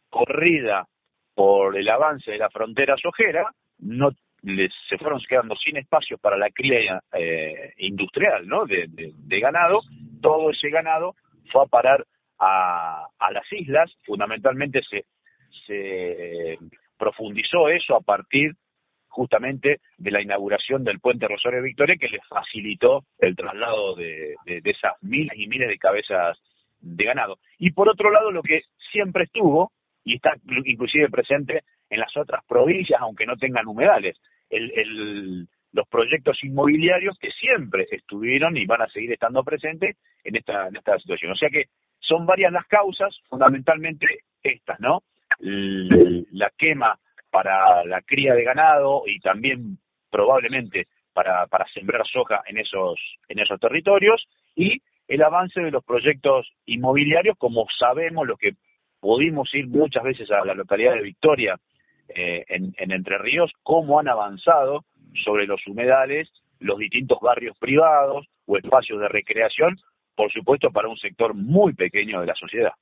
corrida 0.10 0.88
por 1.36 1.77
el 1.77 1.88
avance 1.88 2.32
de 2.32 2.39
la 2.39 2.50
frontera 2.50 2.98
sojera, 2.98 3.50
no 3.79 4.12
les, 4.41 4.74
se 4.88 4.98
fueron 4.98 5.21
quedando 5.27 5.55
sin 5.55 5.77
espacio 5.77 6.17
para 6.17 6.38
la 6.38 6.50
cría 6.50 7.01
eh, 7.13 7.74
industrial 7.77 8.48
¿no? 8.48 8.65
De, 8.65 8.88
ganado, 9.39 9.81
todo 10.21 10.51
ese 10.51 10.69
ganado 10.69 11.15
fue 11.51 11.63
a 11.63 11.65
parar 11.65 12.05
a, 12.39 13.05
a 13.17 13.31
las 13.31 13.51
islas, 13.51 13.91
fundamentalmente 14.05 14.81
se, 14.83 15.05
se 15.65 16.57
profundizó 16.98 17.69
eso 17.69 17.95
a 17.95 18.01
partir 18.01 18.53
justamente 19.09 19.81
de 19.98 20.12
la 20.12 20.21
inauguración 20.21 20.83
del 20.83 21.00
puente 21.00 21.27
Rosario 21.27 21.63
Victoria 21.63 21.98
que 22.00 22.09
les 22.09 22.25
facilitó 22.27 23.03
el 23.17 23.36
traslado 23.36 23.95
de, 23.95 24.36
de, 24.45 24.62
de, 24.62 24.69
esas 24.69 24.93
miles 25.01 25.38
y 25.38 25.48
miles 25.48 25.67
de 25.67 25.77
cabezas 25.77 26.38
de 26.79 27.03
ganado. 27.03 27.39
Y 27.57 27.71
por 27.71 27.89
otro 27.89 28.12
lado, 28.12 28.31
lo 28.31 28.43
que 28.43 28.62
siempre 28.91 29.25
estuvo, 29.25 29.71
y 30.03 30.15
está 30.15 30.33
inclusive 30.65 31.09
presente 31.09 31.63
en 31.89 32.00
las 32.00 32.15
otras 32.15 32.43
provincias, 32.46 33.00
aunque 33.01 33.25
no 33.25 33.38
tengan 33.38 33.67
humedales. 33.67 34.17
El, 34.50 35.48
los 35.72 35.88
proyectos 35.88 36.43
inmobiliarios 36.43 37.17
que 37.19 37.31
siempre 37.31 37.88
estuvieron 37.91 38.58
y 38.58 38.65
van 38.65 38.81
a 38.81 38.88
seguir 38.88 39.12
estando 39.13 39.43
presentes 39.43 39.98
en 40.24 40.36
esta, 40.36 40.67
en 40.67 40.77
esta 40.77 40.98
situación. 40.98 41.31
O 41.31 41.36
sea 41.36 41.50
que 41.50 41.65
son 42.00 42.25
varias 42.25 42.51
las 42.51 42.65
causas, 42.65 43.19
fundamentalmente 43.29 44.08
estas, 44.41 44.79
¿no? 44.79 45.03
La 45.39 46.51
quema 46.58 46.98
para 47.29 47.86
la 47.86 48.01
cría 48.01 48.34
de 48.34 48.43
ganado 48.43 49.03
y 49.05 49.19
también 49.19 49.77
probablemente 50.10 50.88
para, 51.13 51.46
para 51.48 51.67
sembrar 51.67 52.05
soja 52.08 52.41
en 52.48 52.58
esos, 52.58 53.00
en 53.27 53.39
esos 53.39 53.60
territorios 53.60 54.27
y 54.55 54.81
el 55.08 55.22
avance 55.24 55.60
de 55.60 55.72
los 55.72 55.84
proyectos 55.84 56.51
inmobiliarios, 56.65 57.38
como 57.38 57.65
sabemos, 57.77 58.27
lo 58.27 58.38
que 58.38 58.53
pudimos 59.00 59.53
ir 59.53 59.67
muchas 59.67 60.03
veces 60.03 60.29
a 60.31 60.46
la 60.46 60.53
localidad 60.53 60.93
de 60.93 61.01
Victoria 61.01 61.60
eh, 62.16 62.46
en, 62.48 62.74
Entre 62.78 63.18
Ríos, 63.18 63.51
cómo 63.63 64.00
han 64.00 64.08
avanzado 64.08 64.84
sobre 65.24 65.48
los 65.48 65.66
humedales 65.68 66.30
los 66.60 66.78
distintos 66.78 67.20
barrios 67.22 67.58
privados 67.58 68.28
o 68.46 68.58
espacios 68.58 69.00
de 69.00 69.08
recreación, 69.08 69.78
por 70.16 70.32
supuesto 70.32 70.72
para 70.72 70.89
un 70.89 70.98
sector 70.98 71.34
muy 71.34 71.74
pequeño 71.74 72.20
de 72.20 72.28
la 72.28 72.36
sociedad. 72.36 72.74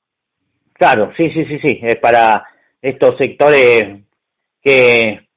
Claro, 0.72 1.12
sí, 1.16 1.30
sí, 1.30 1.44
sí, 1.44 1.58
sí, 1.60 1.78
es 1.82 1.98
para 1.98 2.44
estos 2.82 3.16
sectores 3.16 4.00
que, 4.60 5.28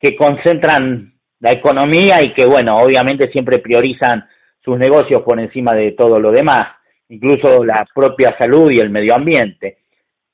que 0.00 0.16
concentran 0.16 1.14
la 1.40 1.52
economía 1.52 2.22
y 2.22 2.32
que, 2.32 2.46
bueno, 2.46 2.78
obviamente 2.78 3.30
siempre 3.30 3.58
priorizan 3.58 4.26
sus 4.60 4.78
negocios 4.78 5.22
por 5.22 5.38
encima 5.38 5.74
de 5.74 5.92
todo 5.92 6.18
lo 6.18 6.32
demás, 6.32 6.74
incluso 7.08 7.64
la 7.64 7.86
propia 7.94 8.36
salud 8.38 8.70
y 8.70 8.80
el 8.80 8.90
medio 8.90 9.14
ambiente. 9.14 9.78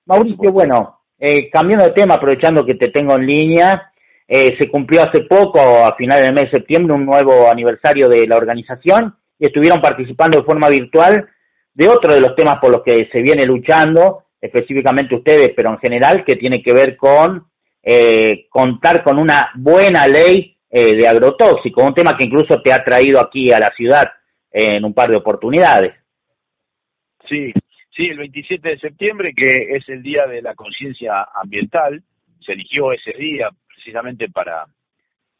Mauricio, 0.06 0.52
bueno, 0.52 0.99
eh, 1.20 1.50
cambiando 1.50 1.84
de 1.84 1.92
tema, 1.92 2.14
aprovechando 2.14 2.64
que 2.64 2.74
te 2.74 2.88
tengo 2.88 3.14
en 3.14 3.26
línea, 3.26 3.92
eh, 4.26 4.56
se 4.56 4.68
cumplió 4.68 5.02
hace 5.02 5.20
poco, 5.20 5.60
a 5.60 5.94
finales 5.96 6.24
del 6.24 6.34
mes 6.34 6.44
de 6.50 6.58
septiembre, 6.58 6.94
un 6.94 7.04
nuevo 7.04 7.50
aniversario 7.50 8.08
de 8.08 8.26
la 8.26 8.36
organización 8.36 9.14
y 9.38 9.46
estuvieron 9.46 9.80
participando 9.82 10.38
de 10.38 10.44
forma 10.44 10.68
virtual 10.68 11.28
de 11.74 11.88
otro 11.88 12.14
de 12.14 12.20
los 12.20 12.34
temas 12.34 12.58
por 12.58 12.70
los 12.70 12.82
que 12.82 13.06
se 13.12 13.22
viene 13.22 13.44
luchando, 13.44 14.24
específicamente 14.40 15.14
ustedes, 15.14 15.52
pero 15.54 15.70
en 15.70 15.78
general, 15.78 16.24
que 16.24 16.36
tiene 16.36 16.62
que 16.62 16.72
ver 16.72 16.96
con 16.96 17.44
eh, 17.82 18.46
contar 18.48 19.02
con 19.02 19.18
una 19.18 19.50
buena 19.56 20.06
ley 20.06 20.56
eh, 20.70 20.94
de 20.94 21.08
agrotóxicos, 21.08 21.84
un 21.84 21.94
tema 21.94 22.16
que 22.16 22.26
incluso 22.26 22.62
te 22.62 22.72
ha 22.72 22.84
traído 22.84 23.20
aquí 23.20 23.52
a 23.52 23.58
la 23.58 23.70
ciudad 23.72 24.12
en 24.52 24.84
un 24.84 24.94
par 24.94 25.10
de 25.10 25.16
oportunidades. 25.16 25.94
Sí, 27.28 27.52
Sí, 27.90 28.06
el 28.06 28.18
27 28.18 28.68
de 28.68 28.78
septiembre, 28.78 29.32
que 29.34 29.76
es 29.76 29.88
el 29.88 30.02
Día 30.02 30.26
de 30.26 30.42
la 30.42 30.54
Conciencia 30.54 31.26
Ambiental, 31.34 32.02
se 32.40 32.52
eligió 32.52 32.92
ese 32.92 33.12
día 33.12 33.50
precisamente 33.66 34.28
para, 34.28 34.66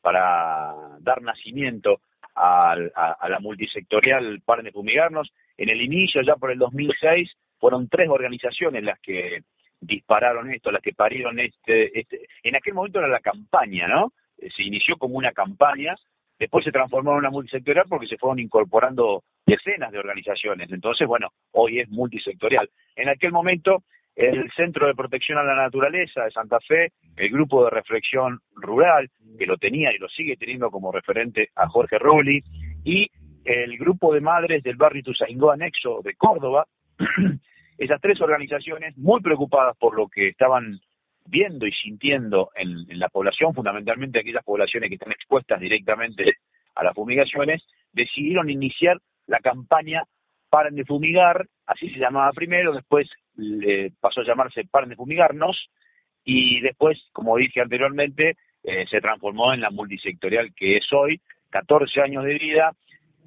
para 0.01 0.75
dar 1.01 1.23
nacimiento 1.23 2.01
a, 2.35 2.75
la 2.77 3.39
multisectorial 3.41 4.41
Paren 4.45 4.65
de 4.65 4.73
Fumigarnos. 4.73 5.33
En 5.57 5.69
el 5.69 5.81
inicio, 5.81 6.23
ya 6.23 6.37
por 6.37 6.51
el 6.51 6.59
2006, 6.59 7.31
fueron 7.59 7.89
tres 7.89 8.09
organizaciones 8.09 8.83
las 8.83 8.99
que 9.01 9.43
dispararon 9.81 10.53
esto, 10.53 10.71
las 10.71 10.83
que 10.83 10.93
parieron 10.93 11.39
este, 11.39 11.99
este, 11.99 12.27
en 12.43 12.57
aquel 12.57 12.75
momento 12.75 12.99
era 12.99 13.09
la 13.09 13.21
campaña, 13.21 13.87
¿no? 13.87 14.13
Se 14.39 14.63
inició 14.63 14.97
como 14.97 15.17
una 15.17 15.33
campaña 15.33 15.95
Después 16.41 16.65
se 16.65 16.73
transformó 16.73 17.13
en 17.13 17.19
una 17.19 17.29
multisectorial 17.29 17.85
porque 17.87 18.07
se 18.07 18.17
fueron 18.17 18.39
incorporando 18.39 19.25
decenas 19.45 19.93
de 19.93 19.99
organizaciones. 19.99 20.73
Entonces, 20.73 21.07
bueno, 21.07 21.29
hoy 21.53 21.81
es 21.81 21.89
multisectorial. 21.91 22.71
En 22.97 23.11
aquel 23.11 23.31
momento, 23.31 23.85
el 24.17 24.51
Centro 24.57 24.87
de 24.87 24.95
Protección 24.95 25.37
a 25.37 25.45
la 25.45 25.55
Naturaleza 25.55 26.25
de 26.25 26.31
Santa 26.31 26.59
Fe, 26.67 26.93
el 27.17 27.29
Grupo 27.29 27.63
de 27.65 27.71
Reflexión 27.71 28.41
Rural, 28.55 29.11
que 29.39 29.45
lo 29.45 29.59
tenía 29.59 29.93
y 29.95 29.99
lo 29.99 30.09
sigue 30.09 30.39
teniendo 30.39 30.71
como 30.71 30.91
referente 30.91 31.51
a 31.57 31.69
Jorge 31.69 31.99
Rulli, 31.99 32.43
y 32.85 33.11
el 33.45 33.77
Grupo 33.77 34.15
de 34.15 34.23
Madres 34.23 34.63
del 34.63 34.77
Barrio 34.77 35.03
Tuzaingó 35.03 35.51
Anexo 35.51 36.01
de 36.03 36.15
Córdoba, 36.15 36.67
esas 37.77 38.01
tres 38.01 38.19
organizaciones 38.23 38.97
muy 38.97 39.21
preocupadas 39.21 39.77
por 39.77 39.95
lo 39.95 40.09
que 40.09 40.29
estaban 40.29 40.81
viendo 41.27 41.67
y 41.67 41.73
sintiendo 41.73 42.51
en, 42.55 42.99
la 42.99 43.09
población, 43.09 43.55
fundamentalmente 43.55 44.21
aquellas 44.21 44.45
poblaciones 44.45 44.89
que 44.89 44.95
están 44.95 45.13
expuestas 45.13 45.61
directamente 45.61 46.37
a 46.75 46.85
las 46.85 46.95
fumigaciones, 46.95 47.63
decidieron 47.93 48.51
iniciar 48.51 48.99
la 49.27 49.39
campaña 49.41 50.03
Paren 50.49 50.75
de 50.75 50.85
Fumigar, 50.85 51.47
así 51.67 51.89
se 51.91 51.99
llamaba 51.99 52.33
primero, 52.33 52.73
después 52.73 53.09
le 53.37 53.93
pasó 54.01 54.21
a 54.21 54.25
llamarse 54.25 54.65
Paren 54.71 54.91
de 54.91 54.97
Fumigarnos, 54.97 55.71
y 56.25 56.61
después, 56.61 56.99
como 57.13 57.37
dije 57.37 57.61
anteriormente, 57.61 58.37
eh, 58.63 58.85
se 58.91 59.01
transformó 59.01 59.55
en 59.55 59.61
la 59.61 59.71
multisectorial 59.71 60.53
que 60.55 60.77
es 60.77 60.93
hoy, 60.93 61.21
14 61.51 62.03
años 62.03 62.25
de 62.25 62.35
vida, 62.39 62.73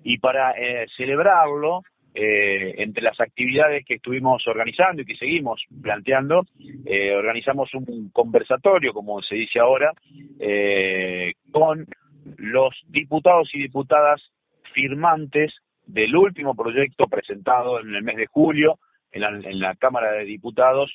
y 0.03 0.17
para 0.17 0.51
eh, 0.51 0.85
celebrarlo, 0.95 1.81
eh, 2.15 2.75
entre 2.77 3.03
las 3.03 3.19
actividades 3.19 3.83
que 3.85 3.95
estuvimos 3.95 4.45
organizando 4.47 5.01
y 5.01 5.05
que 5.05 5.15
seguimos 5.15 5.63
planteando, 5.81 6.45
eh, 6.85 7.15
organizamos 7.15 7.73
un 7.73 8.09
conversatorio, 8.11 8.93
como 8.93 9.21
se 9.23 9.35
dice 9.35 9.59
ahora, 9.59 9.91
eh, 10.39 11.33
con 11.51 11.87
los 12.37 12.75
diputados 12.87 13.49
y 13.53 13.63
diputadas 13.63 14.21
firmantes 14.73 15.53
del 15.87 16.15
último 16.15 16.55
proyecto 16.55 17.07
presentado 17.07 17.79
en 17.79 17.95
el 17.95 18.03
mes 18.03 18.17
de 18.17 18.27
julio 18.27 18.77
en 19.11 19.21
la, 19.21 19.29
en 19.29 19.59
la 19.59 19.75
Cámara 19.75 20.11
de 20.11 20.25
Diputados, 20.25 20.93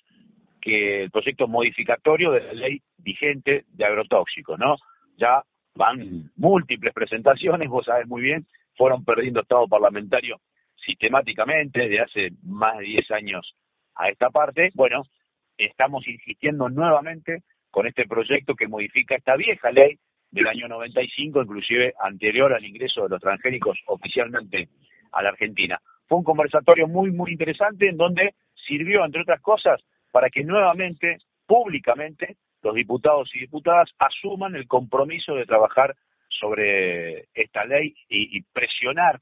que 0.60 1.02
el 1.02 1.10
proyecto 1.10 1.48
modificatorio 1.48 2.30
de 2.30 2.40
la 2.42 2.52
ley 2.52 2.80
vigente 2.98 3.64
de 3.72 3.84
agrotóxicos, 3.84 4.58
¿no? 4.58 4.76
Ya 5.16 5.42
van 5.74 6.30
múltiples 6.36 6.94
presentaciones, 6.94 7.68
vos 7.68 7.86
sabés 7.86 8.06
muy 8.06 8.22
bien, 8.22 8.46
fueron 8.76 9.04
perdiendo 9.04 9.40
estado 9.40 9.66
parlamentario 9.66 10.40
sistemáticamente 10.84 11.80
desde 11.80 12.00
hace 12.00 12.28
más 12.42 12.78
de 12.78 12.84
10 12.84 13.10
años 13.12 13.54
a 13.94 14.08
esta 14.08 14.30
parte, 14.30 14.70
bueno, 14.74 15.02
estamos 15.56 16.06
insistiendo 16.06 16.68
nuevamente 16.68 17.42
con 17.70 17.86
este 17.86 18.06
proyecto 18.06 18.54
que 18.54 18.68
modifica 18.68 19.16
esta 19.16 19.36
vieja 19.36 19.70
ley 19.70 19.98
del 20.30 20.46
año 20.46 20.68
95, 20.68 21.42
inclusive 21.42 21.94
anterior 22.00 22.52
al 22.52 22.64
ingreso 22.64 23.02
de 23.02 23.08
los 23.10 23.20
transgénicos 23.20 23.78
oficialmente 23.86 24.68
a 25.12 25.22
la 25.22 25.30
Argentina. 25.30 25.80
Fue 26.06 26.18
un 26.18 26.24
conversatorio 26.24 26.86
muy, 26.86 27.10
muy 27.10 27.32
interesante 27.32 27.88
en 27.88 27.96
donde 27.96 28.34
sirvió, 28.54 29.04
entre 29.04 29.22
otras 29.22 29.40
cosas, 29.40 29.80
para 30.12 30.30
que 30.30 30.44
nuevamente, 30.44 31.18
públicamente, 31.46 32.36
los 32.62 32.74
diputados 32.74 33.30
y 33.34 33.40
diputadas 33.40 33.90
asuman 33.98 34.54
el 34.54 34.66
compromiso 34.66 35.34
de 35.34 35.46
trabajar 35.46 35.94
sobre 36.28 37.28
esta 37.34 37.64
ley 37.64 37.94
y, 38.08 38.36
y 38.36 38.42
presionar 38.52 39.20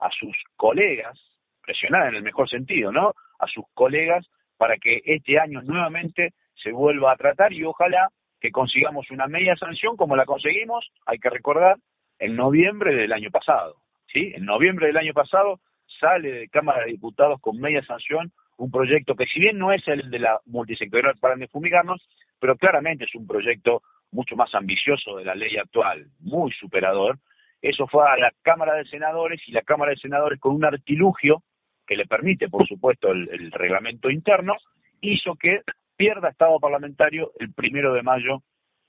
a 0.00 0.10
sus 0.10 0.36
colegas, 0.56 1.18
presionar 1.62 2.08
en 2.08 2.16
el 2.16 2.22
mejor 2.22 2.48
sentido, 2.48 2.92
¿no? 2.92 3.14
A 3.38 3.46
sus 3.46 3.64
colegas 3.74 4.26
para 4.56 4.76
que 4.76 5.02
este 5.04 5.38
año 5.38 5.62
nuevamente 5.62 6.34
se 6.54 6.72
vuelva 6.72 7.12
a 7.12 7.16
tratar 7.16 7.52
y 7.52 7.64
ojalá 7.64 8.10
que 8.40 8.50
consigamos 8.50 9.10
una 9.10 9.26
media 9.26 9.56
sanción 9.56 9.96
como 9.96 10.16
la 10.16 10.24
conseguimos, 10.24 10.90
hay 11.06 11.18
que 11.18 11.30
recordar, 11.30 11.76
en 12.18 12.36
noviembre 12.36 12.94
del 12.94 13.12
año 13.12 13.30
pasado. 13.30 13.76
¿sí? 14.12 14.32
En 14.34 14.44
noviembre 14.44 14.88
del 14.88 14.96
año 14.96 15.12
pasado 15.12 15.60
sale 16.00 16.32
de 16.32 16.48
Cámara 16.48 16.84
de 16.84 16.92
Diputados 16.92 17.40
con 17.40 17.58
media 17.58 17.82
sanción 17.84 18.32
un 18.56 18.70
proyecto 18.70 19.14
que 19.14 19.26
si 19.26 19.38
bien 19.40 19.56
no 19.56 19.72
es 19.72 19.86
el 19.86 20.10
de 20.10 20.18
la 20.18 20.40
multisectorial 20.46 21.14
para 21.20 21.36
fumigarnos, 21.46 22.06
pero 22.40 22.56
claramente 22.56 23.04
es 23.04 23.14
un 23.14 23.26
proyecto 23.26 23.82
mucho 24.10 24.34
más 24.36 24.52
ambicioso 24.54 25.16
de 25.16 25.24
la 25.24 25.34
ley 25.34 25.56
actual, 25.56 26.06
muy 26.18 26.52
superador, 26.52 27.18
eso 27.60 27.86
fue 27.86 28.08
a 28.08 28.16
la 28.16 28.32
Cámara 28.42 28.74
de 28.74 28.84
Senadores 28.84 29.40
y 29.46 29.52
la 29.52 29.62
Cámara 29.62 29.90
de 29.90 29.98
Senadores 29.98 30.38
con 30.38 30.54
un 30.54 30.64
artilugio 30.64 31.42
que 31.86 31.96
le 31.96 32.06
permite, 32.06 32.48
por 32.48 32.66
supuesto, 32.66 33.10
el, 33.10 33.50
reglamento 33.50 34.10
interno, 34.10 34.56
hizo 35.00 35.34
que 35.34 35.62
pierda 35.96 36.28
estado 36.28 36.60
parlamentario 36.60 37.32
el 37.38 37.52
primero 37.54 37.94
de 37.94 38.02
mayo 38.02 38.42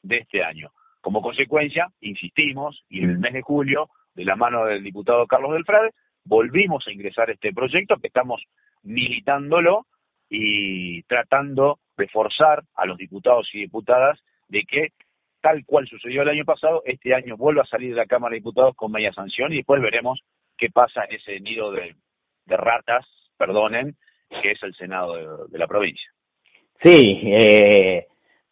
de 0.03 0.17
este 0.17 0.43
año. 0.43 0.71
Como 1.01 1.21
consecuencia, 1.21 1.88
insistimos, 2.01 2.83
y 2.89 3.03
en 3.03 3.11
el 3.11 3.19
mes 3.19 3.33
de 3.33 3.41
julio, 3.41 3.89
de 4.13 4.25
la 4.25 4.35
mano 4.35 4.65
del 4.65 4.83
diputado 4.83 5.25
Carlos 5.27 5.53
Delfrade, 5.53 5.91
volvimos 6.25 6.85
a 6.88 6.91
ingresar 6.91 7.29
este 7.29 7.53
proyecto 7.53 7.95
que 7.97 8.07
estamos 8.07 8.43
militándolo 8.83 9.88
y 10.29 11.01
tratando 11.03 11.79
de 11.97 12.07
forzar 12.09 12.63
a 12.75 12.85
los 12.85 12.97
diputados 12.97 13.49
y 13.53 13.59
diputadas 13.59 14.19
de 14.49 14.63
que 14.63 14.89
tal 15.41 15.65
cual 15.65 15.88
sucedió 15.88 16.22
el 16.22 16.29
año 16.29 16.46
pasado, 16.46 16.81
este 16.86 17.13
año 17.13 17.38
vuelve 17.38 17.62
a 17.62 17.65
salir 17.65 17.91
de 17.91 17.98
la 17.98 18.05
Cámara 18.05 18.31
de 18.31 18.39
Diputados 18.39 18.75
con 18.75 18.91
media 18.91 19.13
sanción 19.13 19.51
y 19.51 19.58
después 19.58 19.81
veremos 19.81 20.22
qué 20.58 20.69
pasa 20.69 21.05
en 21.10 21.15
ese 21.15 21.39
nido 21.39 21.72
de, 21.72 21.96
ratas, 22.48 23.05
perdonen, 23.38 23.96
que 24.41 24.51
es 24.51 24.63
el 24.63 24.74
Senado 24.75 25.48
de, 25.48 25.58
la 25.58 25.67
provincia. 25.67 26.12
Sí, 26.81 27.22
eh, 27.25 28.08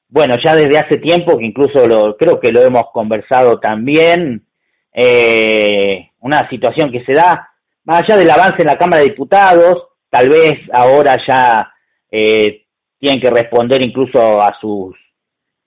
bueno, 0.10 0.38
ya 0.38 0.56
desde 0.56 0.77
hace 0.77 0.98
tiempo, 0.98 1.38
que 1.38 1.46
incluso 1.46 1.86
lo, 1.86 2.15
creo 2.15 2.39
que 2.39 2.51
lo 2.51 2.63
hemos 2.63 2.91
conversado 2.91 3.60
también, 3.60 4.46
eh, 4.94 6.10
una 6.20 6.50
situación 6.50 6.91
que 6.91 7.03
se 7.03 7.13
da, 7.13 7.50
más 7.84 8.03
allá 8.03 8.17
del 8.17 8.29
avance 8.29 8.62
en 8.62 8.67
la 8.67 8.77
Cámara 8.77 9.01
de 9.01 9.10
Diputados, 9.10 9.88
tal 10.10 10.29
vez 10.29 10.60
ahora 10.72 11.17
ya 11.25 11.72
eh, 12.10 12.65
tienen 13.00 13.20
que 13.20 13.29
responder 13.29 13.82
incluso 13.82 14.41
a 14.41 14.53
sus 14.60 14.96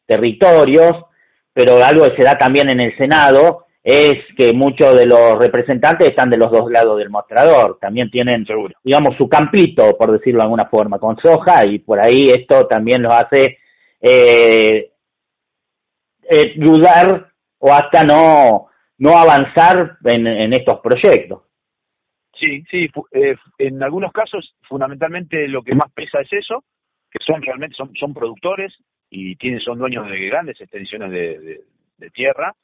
territorios, 0.07 1.05
pero 1.53 1.83
algo 1.85 2.09
que 2.11 2.17
se 2.17 2.23
da 2.23 2.39
también 2.39 2.69
en 2.71 2.81
el 2.81 2.97
Senado 2.97 3.67
es 3.83 4.25
que 4.37 4.53
muchos 4.53 4.95
de 4.95 5.07
los 5.07 5.39
representantes 5.39 6.09
están 6.09 6.29
de 6.29 6.37
los 6.37 6.51
dos 6.51 6.71
lados 6.71 6.99
del 6.99 7.09
mostrador, 7.09 7.79
también 7.81 8.11
tienen, 8.11 8.47
digamos, 8.85 9.17
su 9.17 9.29
campito, 9.29 9.97
por 9.97 10.13
decirlo 10.13 10.41
de 10.41 10.45
alguna 10.45 10.67
forma, 10.67 10.99
con 10.99 11.17
soja, 11.17 11.65
y 11.65 11.79
por 11.79 11.99
ahí 11.99 12.31
esto 12.31 12.67
también 12.67 13.03
los 13.03 13.13
hace 13.13 13.59
eh, 14.01 14.91
eh, 16.29 16.53
dudar 16.57 17.31
o 17.59 17.73
hasta 17.73 18.05
no, 18.05 18.69
no 18.99 19.19
avanzar 19.19 19.97
en, 20.05 20.53
estos 20.53 20.81
proyectos. 20.81 21.43
Sí, 22.35 22.63
sí, 22.71 22.89
eh, 23.13 23.37
en 23.59 23.83
algunos 23.83 24.13
casos 24.13 24.55
fundamentalmente 24.63 25.49
lo 25.49 25.63
que 25.63 25.75
más 25.75 25.91
pesa 25.93 26.21
es 26.21 26.33
eso, 26.33 26.65
que 27.11 27.19
son 27.25 27.43
realmente 27.43 27.75
son, 27.77 27.95
son 27.97 28.15
productores 28.15 28.75
y 29.11 29.37
tienen, 29.37 29.61
son 29.61 29.79
dueños 29.79 30.09
de 30.09 30.19
grandes 30.27 30.61
extensiones 30.61 31.11
de, 31.11 31.61
tierra. 32.15 32.55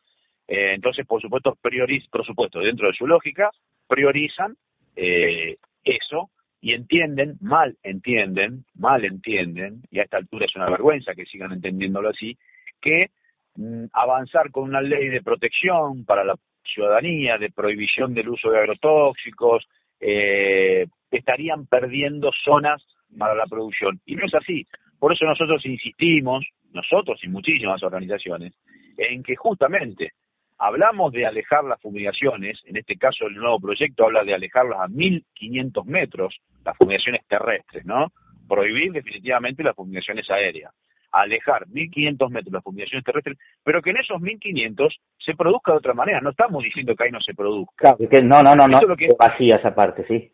Eh, 0.49 0.73
entonces, 0.75 1.05
por 1.07 1.21
supuesto, 1.21 1.59
prioriz, 1.61 2.09
por 2.09 2.25
supuesto, 2.25 2.61
dentro 2.61 2.88
de 2.88 2.95
su 2.95 3.07
lógica, 3.07 3.50
priorizan 3.87 4.57
eh, 4.95 5.57
eso 5.85 6.31
y 6.61 6.73
entienden, 6.73 7.37
mal 7.41 7.76
entienden, 7.83 8.65
mal 8.75 9.05
entienden, 9.05 9.83
y 9.91 9.99
a 9.99 10.05
esta 10.05 10.17
altura 10.17 10.47
es 10.47 10.57
una 10.57 10.71
vergüenza 10.71 11.15
que 11.15 11.26
sigan 11.26 11.53
entendiéndolo 11.53 12.09
así, 12.09 12.38
que 12.81 13.11
mm, 13.57 13.87
avanzar 13.93 14.50
con 14.50 14.65
una 14.65 14.81
ley 14.81 15.09
de 15.09 15.23
protección 15.23 16.05
para 16.05 16.25
la 16.25 16.37
ciudadanía, 16.65 17.38
de 17.38 17.50
prohibición 17.50 18.15
del 18.15 18.31
uso 18.31 18.50
de 18.50 18.59
agrotóxicos, 18.59 19.69
eh, 20.00 20.87
estarían 21.11 21.67
perdiendo 21.67 22.31
zonas 22.45 22.83
para 23.19 23.35
la 23.35 23.47
producción. 23.47 24.00
Y 24.05 24.17
no 24.17 24.25
es 24.25 24.35
así. 24.35 24.67
Por 24.99 25.12
eso 25.12 25.25
nosotros 25.25 25.65
insistimos, 25.67 26.45
nosotros 26.73 27.21
y 27.23 27.29
muchísimas 27.29 27.83
organizaciones, 27.83 28.55
en 28.97 29.23
que 29.23 29.37
justamente 29.37 30.12
hablamos 30.59 31.12
de 31.12 31.26
alejar 31.26 31.65
las 31.65 31.81
fumigaciones, 31.81 32.62
en 32.67 32.76
este 32.76 32.97
caso 32.97 33.26
el 33.26 33.35
nuevo 33.35 33.61
proyecto 33.61 34.05
habla 34.05 34.25
de 34.25 34.35
alejarlas 34.35 34.81
a 34.81 34.88
1500 34.88 35.87
metros, 35.87 36.37
las 36.65 36.76
fumigaciones 36.76 37.23
terrestres, 37.26 37.85
¿no? 37.85 38.09
Prohibir 38.49 38.93
definitivamente 38.93 39.62
las 39.62 39.75
fumigaciones 39.75 40.31
aéreas, 40.31 40.73
alejar 41.12 41.67
1500 41.69 42.31
metros 42.31 42.53
las 42.53 42.65
fumigaciones 42.65 43.05
terrestres, 43.05 43.38
pero 43.62 43.83
que 43.83 43.91
en 43.91 43.99
esos 43.99 44.21
1500 44.21 44.97
se 45.19 45.35
produzca 45.35 45.73
de 45.73 45.79
otra 45.79 45.95
manera, 45.95 46.21
no 46.21 46.31
estamos 46.31 46.62
diciendo 46.62 46.95
que 46.95 47.05
ahí 47.05 47.11
no 47.11 47.21
se 47.21 47.35
produzca. 47.35 47.97
que 47.97 48.23
no, 48.23 48.43
no, 48.43 48.55
no, 48.55 48.69
no, 48.69 48.81
lo 48.81 48.97
que... 48.97 49.15
vacía 49.19 49.57
esa 49.57 49.75
parte, 49.75 50.07
sí. 50.07 50.33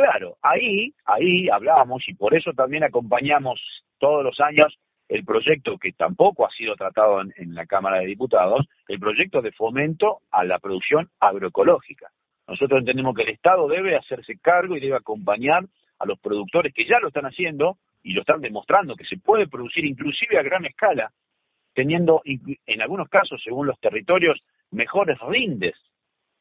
Claro, 0.00 0.38
ahí, 0.40 0.94
ahí 1.04 1.50
hablábamos 1.50 2.08
y 2.08 2.14
por 2.14 2.34
eso 2.34 2.54
también 2.54 2.84
acompañamos 2.84 3.60
todos 3.98 4.24
los 4.24 4.40
años 4.40 4.74
el 5.10 5.26
proyecto 5.26 5.76
que 5.76 5.92
tampoco 5.92 6.46
ha 6.46 6.50
sido 6.52 6.74
tratado 6.74 7.20
en, 7.20 7.54
la 7.54 7.66
Cámara 7.66 7.98
de 7.98 8.06
Diputados, 8.06 8.66
el 8.88 8.98
proyecto 8.98 9.42
de 9.42 9.52
fomento 9.52 10.20
a 10.30 10.42
la 10.44 10.58
producción 10.58 11.10
agroecológica. 11.20 12.10
Nosotros 12.48 12.80
entendemos 12.80 13.14
que 13.14 13.24
el 13.24 13.28
Estado 13.28 13.68
debe 13.68 13.94
hacerse 13.94 14.38
cargo 14.40 14.74
y 14.74 14.80
debe 14.80 14.96
acompañar 14.96 15.66
a 15.98 16.06
los 16.06 16.18
productores 16.18 16.72
que 16.72 16.86
ya 16.86 16.98
lo 16.98 17.08
están 17.08 17.26
haciendo 17.26 17.76
y 18.02 18.14
lo 18.14 18.22
están 18.22 18.40
demostrando 18.40 18.96
que 18.96 19.04
se 19.04 19.18
puede 19.18 19.48
producir 19.48 19.84
inclusive 19.84 20.38
a 20.38 20.42
gran 20.42 20.64
escala, 20.64 21.12
teniendo 21.74 22.22
en 22.24 22.80
algunos 22.80 23.10
casos, 23.10 23.38
según 23.44 23.66
los 23.66 23.78
territorios, 23.80 24.40
mejores 24.70 25.18
rindes, 25.28 25.74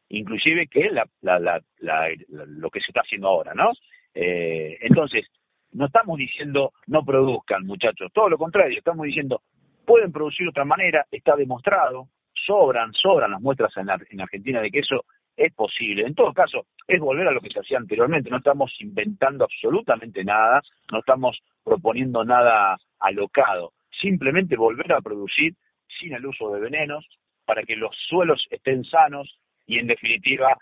inclusive 0.09 0.67
que 0.67 0.89
la, 0.91 1.61
lo 1.79 2.69
que 2.69 2.81
se 2.81 2.87
está 2.87 3.01
haciendo 3.01 3.27
ahora, 3.27 3.53
¿no? 3.53 3.71
Eh, 4.13 4.77
entonces, 4.81 5.25
no 5.71 5.85
estamos 5.85 6.17
diciendo 6.17 6.73
no 6.87 7.05
produzcan, 7.05 7.65
muchachos, 7.65 8.11
todo 8.13 8.29
lo 8.29 8.37
contrario, 8.37 8.77
estamos 8.77 9.05
diciendo 9.05 9.41
pueden 9.85 10.11
producir 10.11 10.45
de 10.45 10.49
otra 10.49 10.65
manera, 10.65 11.05
está 11.09 11.35
demostrado, 11.35 12.09
sobran, 12.33 12.93
sobran 12.93 13.31
las 13.31 13.41
muestras 13.41 13.75
en, 13.77 13.87
en 14.11 14.21
Argentina 14.21 14.61
de 14.61 14.69
que 14.69 14.79
eso 14.79 15.05
es 15.35 15.53
posible. 15.53 16.05
En 16.05 16.13
todo 16.13 16.33
caso, 16.33 16.67
es 16.87 16.99
volver 16.99 17.27
a 17.27 17.31
lo 17.31 17.41
que 17.41 17.49
se 17.49 17.59
hacía 17.59 17.77
anteriormente, 17.77 18.29
no 18.29 18.37
estamos 18.37 18.71
inventando 18.81 19.45
absolutamente 19.45 20.23
nada, 20.23 20.61
no 20.91 20.99
estamos 20.99 21.39
proponiendo 21.63 22.23
nada 22.23 22.77
alocado, 22.99 23.73
simplemente 24.01 24.57
volver 24.57 24.91
a 24.93 25.01
producir 25.01 25.55
sin 25.99 26.13
el 26.13 26.25
uso 26.25 26.51
de 26.51 26.59
venenos 26.59 27.07
para 27.45 27.63
que 27.63 27.75
los 27.75 27.95
suelos 28.07 28.45
estén 28.51 28.83
sanos 28.83 29.39
y 29.69 29.77
en 29.77 29.85
definitiva, 29.85 30.57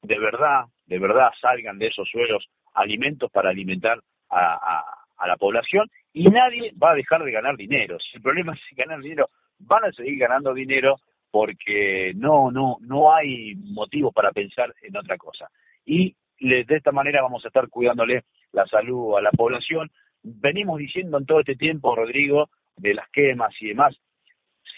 de 0.00 0.18
verdad, 0.18 0.64
de 0.86 0.98
verdad 0.98 1.28
salgan 1.38 1.78
de 1.78 1.88
esos 1.88 2.08
suelos 2.08 2.48
alimentos 2.72 3.30
para 3.30 3.50
alimentar 3.50 4.00
a, 4.30 4.82
la 5.26 5.36
población 5.36 5.90
y 6.14 6.28
nadie 6.28 6.72
va 6.82 6.92
a 6.92 6.94
dejar 6.94 7.22
de 7.22 7.32
ganar 7.32 7.56
dinero. 7.56 7.98
Si 8.00 8.16
el 8.16 8.22
problema 8.22 8.54
es 8.54 8.60
ganar 8.74 9.00
dinero, 9.00 9.28
van 9.58 9.84
a 9.84 9.92
seguir 9.92 10.18
ganando 10.18 10.54
dinero 10.54 10.96
porque 11.30 12.12
no, 12.16 12.50
no, 12.50 12.78
no 12.80 13.14
hay 13.14 13.54
motivo 13.56 14.10
para 14.10 14.32
pensar 14.32 14.74
en 14.82 14.96
otra 14.96 15.18
cosa. 15.18 15.50
Y 15.84 16.16
de 16.40 16.64
esta 16.66 16.92
manera 16.92 17.20
vamos 17.20 17.44
a 17.44 17.48
estar 17.48 17.68
cuidándole 17.68 18.24
la 18.52 18.66
salud 18.66 19.18
a 19.18 19.20
la 19.20 19.32
población. 19.32 19.90
Venimos 20.22 20.78
diciendo 20.78 21.18
en 21.18 21.26
todo 21.26 21.40
este 21.40 21.56
tiempo, 21.56 21.94
Rodrigo, 21.94 22.48
de 22.76 22.94
las 22.94 23.08
quemas 23.10 23.54
y 23.60 23.68
demás, 23.68 23.94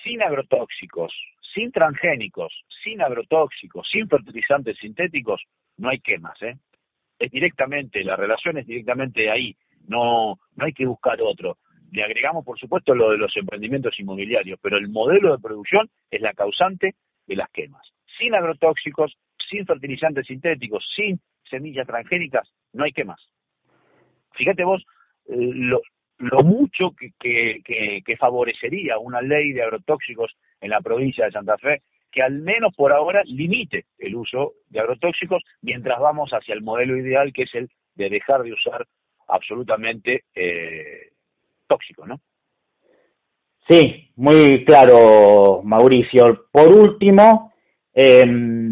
sin 0.09 0.23
agrotóxicos, 0.23 1.13
sin 1.55 1.71
transgénicos, 1.71 2.53
sin 2.83 3.03
agrotóxicos, 3.03 3.87
sin 3.91 4.09
fertilizantes 4.09 4.79
sintéticos, 4.79 5.43
no 5.77 5.91
hay 5.91 6.01
quemas, 6.01 6.41
¿eh? 6.43 6.57
es 7.19 7.31
directamente, 7.31 8.03
la 8.03 8.17
relación 8.17 8.57
es 8.57 8.67
directamente 8.67 9.31
ahí, 9.31 9.55
no, 9.87 10.39
no 10.57 10.65
hay 10.65 10.73
que 10.73 10.87
buscar 10.87 11.21
otro. 11.21 11.59
Le 11.91 12.05
agregamos, 12.05 12.45
por 12.45 12.59
supuesto, 12.59 12.95
lo 12.95 13.11
de 13.11 13.19
los 13.19 13.37
emprendimientos 13.37 13.99
inmobiliarios, 13.99 14.59
pero 14.63 14.79
el 14.79 14.89
modelo 14.89 15.33
de 15.33 15.43
producción 15.43 15.91
es 16.11 16.21
la 16.21 16.33
causante 16.33 16.95
de 17.27 17.37
las 17.37 17.51
quemas. 17.51 17.87
Sin 18.19 18.35
agrotóxicos, 18.35 19.17
sin 19.51 19.67
fertilizantes 19.67 20.27
sintéticos, 20.27 20.87
sin 20.95 21.21
semillas 21.51 21.87
transgénicas, 21.87 22.49
no 22.73 22.85
hay 22.85 22.93
quemas. 22.93 23.21
Fíjate 24.33 24.65
vos 24.65 24.85
eh, 25.29 25.51
lo, 26.19 26.43
mucho 26.43 26.95
que, 26.99 27.13
que, 27.65 28.03
que 28.05 28.17
favorecería 28.17 28.99
una 28.99 29.23
ley 29.23 29.53
de 29.53 29.63
agrotóxicos 29.63 30.37
en 30.61 30.71
la 30.71 30.81
provincia 30.81 31.25
de 31.25 31.33
Santa 31.33 31.57
Fe 31.59 31.83
que 32.11 32.23
al 32.23 32.41
menos 32.41 32.75
por 32.75 32.93
ahora 32.93 33.23
limite 33.25 33.87
el 33.99 34.17
uso 34.17 34.55
de 34.71 34.81
agrotóxicos 34.81 35.43
mientras 35.61 35.99
vamos 36.01 36.31
hacia 36.31 36.55
el 36.55 36.63
modelo 36.63 36.97
ideal 36.97 37.33
que 37.33 37.43
es 37.43 37.55
el 37.55 37.69
de 37.95 38.09
dejar 38.09 38.43
de 38.43 38.53
usar 38.53 38.87
absolutamente 39.27 40.25
eh, 40.35 41.11
tóxicos, 41.67 42.09
¿no? 42.09 42.21
Sí, 43.69 44.11
muy 44.17 44.65
claro, 44.65 45.61
Mauricio. 45.63 46.47
Por 46.51 46.69
último, 46.69 47.53
em, 47.93 48.68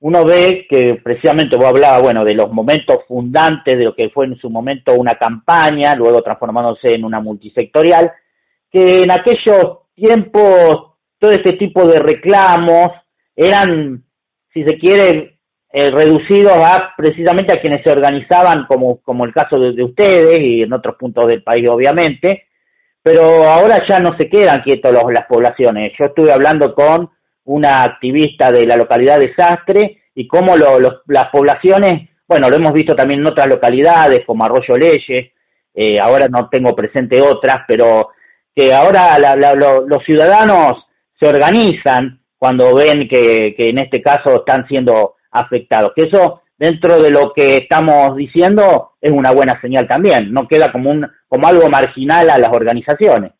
uno 0.00 0.24
ve 0.24 0.66
que 0.68 1.00
precisamente 1.02 1.56
vos 1.56 1.66
hablabas, 1.66 2.02
bueno, 2.02 2.24
de 2.24 2.34
los 2.34 2.52
momentos 2.52 3.04
fundantes 3.08 3.76
de 3.78 3.84
lo 3.84 3.94
que 3.94 4.10
fue 4.10 4.26
en 4.26 4.36
su 4.36 4.48
momento 4.48 4.92
una 4.92 5.16
campaña, 5.16 5.94
luego 5.96 6.22
transformándose 6.22 6.94
en 6.94 7.04
una 7.04 7.20
multisectorial, 7.20 8.12
que 8.70 8.98
en 8.98 9.10
aquellos 9.10 9.78
tiempos 9.94 10.94
todo 11.18 11.32
este 11.32 11.54
tipo 11.54 11.86
de 11.88 11.98
reclamos 11.98 12.92
eran, 13.34 14.04
si 14.52 14.62
se 14.62 14.78
quiere, 14.78 15.38
eh, 15.70 15.90
reducidos 15.90 16.64
a 16.64 16.94
precisamente 16.96 17.52
a 17.52 17.60
quienes 17.60 17.82
se 17.82 17.90
organizaban, 17.90 18.66
como, 18.66 19.02
como 19.02 19.24
el 19.24 19.34
caso 19.34 19.58
de, 19.58 19.82
ustedes 19.82 20.40
y 20.40 20.62
en 20.62 20.72
otros 20.72 20.96
puntos 20.96 21.28
del 21.28 21.42
país, 21.42 21.68
obviamente, 21.68 22.44
pero 23.02 23.44
ahora 23.44 23.84
ya 23.86 23.98
no 23.98 24.16
se 24.16 24.30
quedan 24.30 24.62
quietos 24.62 24.92
los, 24.92 25.12
las 25.12 25.26
poblaciones. 25.26 25.92
Yo 25.98 26.06
estuve 26.06 26.32
hablando 26.32 26.74
con 26.74 27.10
una 27.48 27.82
activista 27.82 28.52
de 28.52 28.66
la 28.66 28.76
localidad 28.76 29.18
de 29.18 29.34
Sastre 29.34 30.02
y 30.14 30.26
cómo 30.26 30.54
las 30.56 31.28
poblaciones, 31.30 32.10
bueno, 32.26 32.50
lo 32.50 32.56
hemos 32.56 32.74
visto 32.74 32.94
también 32.94 33.20
en 33.20 33.26
otras 33.26 33.46
localidades 33.46 34.24
como 34.26 34.44
Arroyo 34.44 34.76
Leyes, 34.76 35.32
eh, 35.74 35.98
ahora 35.98 36.28
no 36.28 36.48
tengo 36.50 36.76
presente 36.76 37.22
otras, 37.22 37.62
pero 37.66 38.10
que 38.54 38.70
ahora 38.74 39.16
los 39.86 40.04
ciudadanos 40.04 40.86
se 41.18 41.26
organizan 41.26 42.20
cuando 42.36 42.74
ven 42.74 43.08
que, 43.08 43.54
que 43.56 43.70
en 43.70 43.78
este 43.78 44.02
caso 44.02 44.36
están 44.36 44.66
siendo 44.66 45.14
afectados. 45.30 45.92
Que 45.94 46.02
eso, 46.02 46.42
dentro 46.58 47.00
de 47.00 47.10
lo 47.10 47.32
que 47.32 47.52
estamos 47.52 48.14
diciendo, 48.16 48.92
es 49.00 49.10
una 49.10 49.30
buena 49.32 49.58
señal 49.62 49.88
también. 49.88 50.34
No 50.34 50.46
queda 50.46 50.70
como, 50.70 50.90
un, 50.90 51.10
como 51.28 51.48
algo 51.48 51.68
marginal 51.70 52.28
a 52.28 52.38
las 52.38 52.52
organizaciones. 52.52 53.32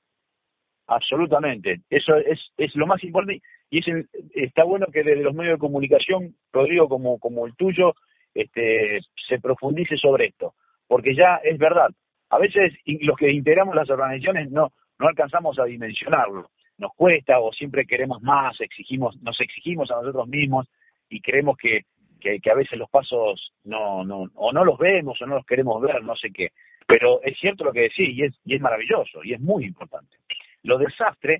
Absolutamente. 0.89 1.83
Eso 1.91 2.17
es, 2.17 2.41
es 2.57 2.75
lo 2.75 2.87
más 2.87 3.03
importante 3.05 3.43
y 3.71 3.79
es 3.79 4.07
está 4.35 4.65
bueno 4.65 4.87
que 4.93 5.05
desde 5.05 5.23
los 5.23 5.35
medios 5.35 5.55
de 5.55 5.61
comunicación, 5.61 6.35
Rodrigo, 6.53 6.89
como, 6.89 7.19
como 7.19 7.47
el 7.47 7.55
tuyo, 7.55 7.95
este, 8.35 9.01
se 9.29 9.39
profundice 9.39 9.97
sobre 9.97 10.27
esto. 10.27 10.55
Porque 10.87 11.15
ya 11.15 11.37
es 11.45 11.59
verdad. 11.59 11.91
A 12.31 12.39
veces 12.39 12.73
los 12.87 13.17
que 13.17 13.31
integramos 13.31 13.75
las 13.75 13.91
organizaciones 13.91 14.51
no, 14.51 14.73
no 14.99 15.09
alcanzamos 15.09 15.59
a 15.59 15.65
dimensionarlo 15.65 16.51
nos 16.79 16.95
cuesta 16.95 17.41
o 17.41 17.53
siempre 17.53 17.87
queremos 17.87 18.23
más, 18.23 18.59
exigimos, 18.61 19.21
nos 19.21 19.39
exigimos 19.41 19.91
a 19.91 19.97
nosotros 19.97 20.29
mismos 20.29 20.69
y 21.11 21.21
creemos 21.21 21.57
que, 21.57 21.83
que, 22.21 22.41
a 22.51 22.55
veces 22.55 22.79
los 22.79 22.89
pasos 22.89 23.53
no, 23.65 24.05
no, 24.05 24.27
o 24.35 24.53
no 24.53 24.65
los 24.65 24.79
vemos 24.79 25.21
o 25.21 25.27
no 25.27 25.37
los 25.37 25.47
queremos 25.47 25.83
ver, 25.83 26.03
no 26.03 26.17
sé 26.17 26.31
qué. 26.31 26.53
Pero 26.87 27.21
es 27.23 27.37
cierto 27.39 27.65
lo 27.65 27.73
que 27.73 27.83
decís 27.83 28.17
y 28.17 28.23
es, 28.23 28.35
y 28.45 28.55
es 28.55 28.61
maravilloso 28.61 29.23
y 29.25 29.35
es 29.35 29.41
muy 29.41 29.65
importante. 29.65 30.17
Lo 30.63 30.79
desastre, 30.79 31.39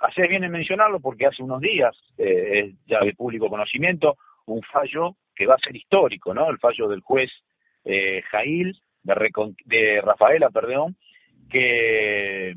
hace 0.00 0.26
bien 0.26 0.44
en 0.44 0.52
mencionarlo 0.52 1.00
porque 1.00 1.26
hace 1.26 1.42
unos 1.42 1.60
días, 1.60 1.96
eh, 2.18 2.60
es 2.60 2.74
ya 2.86 3.00
de 3.00 3.14
público 3.14 3.48
conocimiento, 3.48 4.16
un 4.46 4.62
fallo 4.62 5.16
que 5.34 5.46
va 5.46 5.54
a 5.54 5.58
ser 5.58 5.76
histórico, 5.76 6.32
¿no? 6.32 6.48
El 6.50 6.58
fallo 6.58 6.88
del 6.88 7.00
juez 7.00 7.30
eh, 7.84 8.22
Jail, 8.30 8.76
de, 9.02 9.54
de 9.64 10.00
Rafaela, 10.00 10.50
perdón, 10.50 10.96
que 11.50 12.54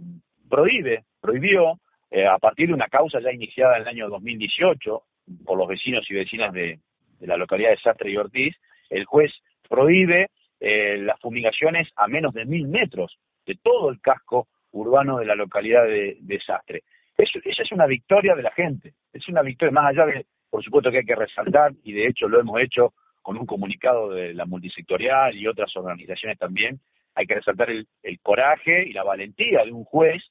prohíbe, 0.50 1.04
prohibió 1.22 1.80
eh, 2.12 2.26
a 2.26 2.38
partir 2.40 2.68
de 2.68 2.74
una 2.74 2.88
causa 2.88 3.20
ya 3.20 3.32
iniciada 3.32 3.76
en 3.76 3.84
el 3.84 3.88
año 3.88 4.10
2018 4.10 5.04
por 5.46 5.58
los 5.58 5.68
vecinos 5.68 6.10
y 6.10 6.16
vecinas 6.16 6.52
de, 6.54 6.80
la 7.20 7.38
localidad 7.38 7.72
de 7.72 7.78
Sastre 7.78 8.10
y 8.10 8.18
Ortiz, 8.18 8.56
el 8.90 9.06
juez 9.06 9.32
prohíbe 9.68 10.30
eh, 10.60 10.98
las 10.98 11.20
fumigaciones 11.20 11.88
a 11.96 12.08
menos 12.08 12.34
de 12.34 12.46
mil 12.46 12.68
metros 12.68 13.20
de 13.46 13.56
todo 13.62 13.90
el 13.90 14.00
casco 14.00 14.48
urbano 14.72 15.18
de 15.20 15.26
la 15.26 15.36
localidad 15.36 15.86
de, 15.86 16.40
Sastre. 16.46 16.84
esa 17.18 17.64
es 17.64 17.72
una 17.72 17.86
victoria 17.86 18.36
de 18.36 18.44
la 18.44 18.52
gente, 18.52 18.94
es 19.14 19.28
una 19.28 19.42
victoria 19.42 19.72
más 19.72 19.90
allá 19.90 20.06
de, 20.06 20.26
por 20.50 20.64
supuesto 20.64 20.92
que 20.92 21.00
hay 21.00 21.06
que 21.06 21.16
resaltar, 21.16 21.74
y 21.84 21.94
de 21.94 22.08
hecho 22.08 22.28
lo 22.28 22.40
hemos 22.40 22.60
hecho 22.62 22.94
con 23.22 23.38
un 23.38 23.46
comunicado 23.46 24.10
de 24.10 24.34
la 24.34 24.46
multisectorial 24.46 25.36
y 25.36 25.48
otras 25.48 25.76
organizaciones 25.76 26.38
también, 26.38 26.80
hay 27.16 27.26
que 27.26 27.36
resaltar 27.36 27.70
el, 27.70 27.88
coraje 28.22 28.88
y 28.88 28.94
la 28.94 29.04
valentía 29.04 29.64
de 29.66 29.72
un 29.72 29.84
juez 29.84 30.24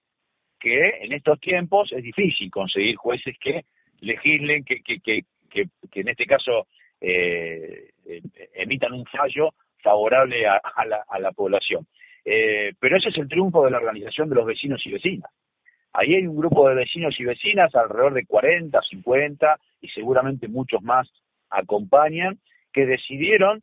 que 0.59 0.89
en 1.03 1.13
estos 1.13 1.39
tiempos 1.39 1.93
es 1.93 2.03
difícil 2.03 2.51
conseguir 2.51 2.97
jueces 2.97 3.37
que 3.39 3.65
legislen, 4.01 4.65
que, 4.65 4.83
que, 4.83 5.01
que, 5.01 5.23
que, 5.51 6.01
en 6.01 6.09
este 6.09 6.27
caso 6.27 6.67
eh, 7.01 7.91
eh, 8.07 8.23
emitan 8.55 8.93
un 8.93 9.05
fallo 9.07 9.51
favorable 9.83 10.47
a, 10.47 10.61
la, 10.87 11.05
a 11.09 11.19
la, 11.21 11.33
población. 11.33 11.87
Eh, 12.31 12.75
pero 12.79 12.99
ese 12.99 13.09
es 13.09 13.17
el 13.17 13.27
triunfo 13.27 13.65
de 13.65 13.71
la 13.71 13.79
organización 13.79 14.29
de 14.29 14.35
los 14.35 14.45
vecinos 14.45 14.85
y 14.85 14.93
vecinas. 14.93 15.31
Ahí 15.95 16.15
hay 16.15 16.27
un 16.27 16.37
grupo 16.37 16.69
de 16.69 16.75
vecinos 16.75 17.19
y 17.19 17.25
vecinas, 17.25 17.75
alrededor 17.75 18.13
de 18.13 18.27
40, 18.27 18.79
50 18.83 19.59
y 19.81 19.89
seguramente 19.89 20.47
muchos 20.47 20.83
más 20.83 21.09
acompañan, 21.49 22.39
que 22.71 22.85
decidieron 22.85 23.63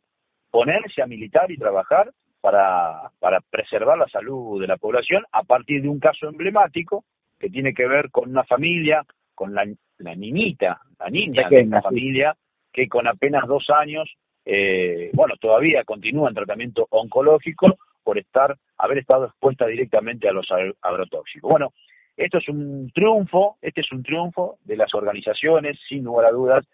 ponerse 0.50 1.00
a 1.00 1.06
militar 1.06 1.48
y 1.52 1.58
trabajar 1.58 2.10
para, 2.40 3.12
para 3.20 3.40
preservar 3.40 3.98
la 3.98 4.08
salud 4.08 4.60
de 4.60 4.66
la 4.66 4.78
población 4.78 5.22
a 5.30 5.44
partir 5.44 5.82
de 5.82 5.88
un 5.88 6.00
caso 6.00 6.28
emblemático 6.28 7.04
que 7.38 7.50
tiene 7.50 7.72
que 7.72 7.86
ver 7.86 8.10
con 8.10 8.30
una 8.30 8.42
familia, 8.42 9.04
con 9.36 9.54
la, 9.54 9.64
la 9.98 10.14
niñita, 10.16 10.80
la 10.98 11.08
niña 11.08 11.48
de 11.48 11.62
una 11.62 11.82
familia 11.82 12.36
que 12.72 12.88
con 12.88 13.06
apenas 13.06 13.46
dos 13.46 13.70
años, 13.70 14.12
eh, 14.44 15.10
bueno, 15.12 15.36
todavía 15.40 15.84
continúa 15.84 16.30
en 16.30 16.34
tratamiento 16.34 16.88
oncológico 16.90 17.78
por 18.06 18.18
estar, 18.18 18.56
haber 18.78 18.98
estado 18.98 19.24
expuesta 19.24 19.66
directamente 19.66 20.28
a 20.28 20.32
los 20.32 20.46
agrotóxicos. 20.80 21.50
Bueno, 21.50 21.72
esto 22.16 22.38
es 22.38 22.48
un 22.48 22.88
triunfo, 22.94 23.58
este 23.60 23.80
es 23.80 23.90
un 23.90 24.04
triunfo 24.04 24.58
de 24.62 24.76
las 24.76 24.94
organizaciones, 24.94 25.76
sin 25.88 26.04
lugar 26.04 26.26
a 26.26 26.30
dudas. 26.30 26.64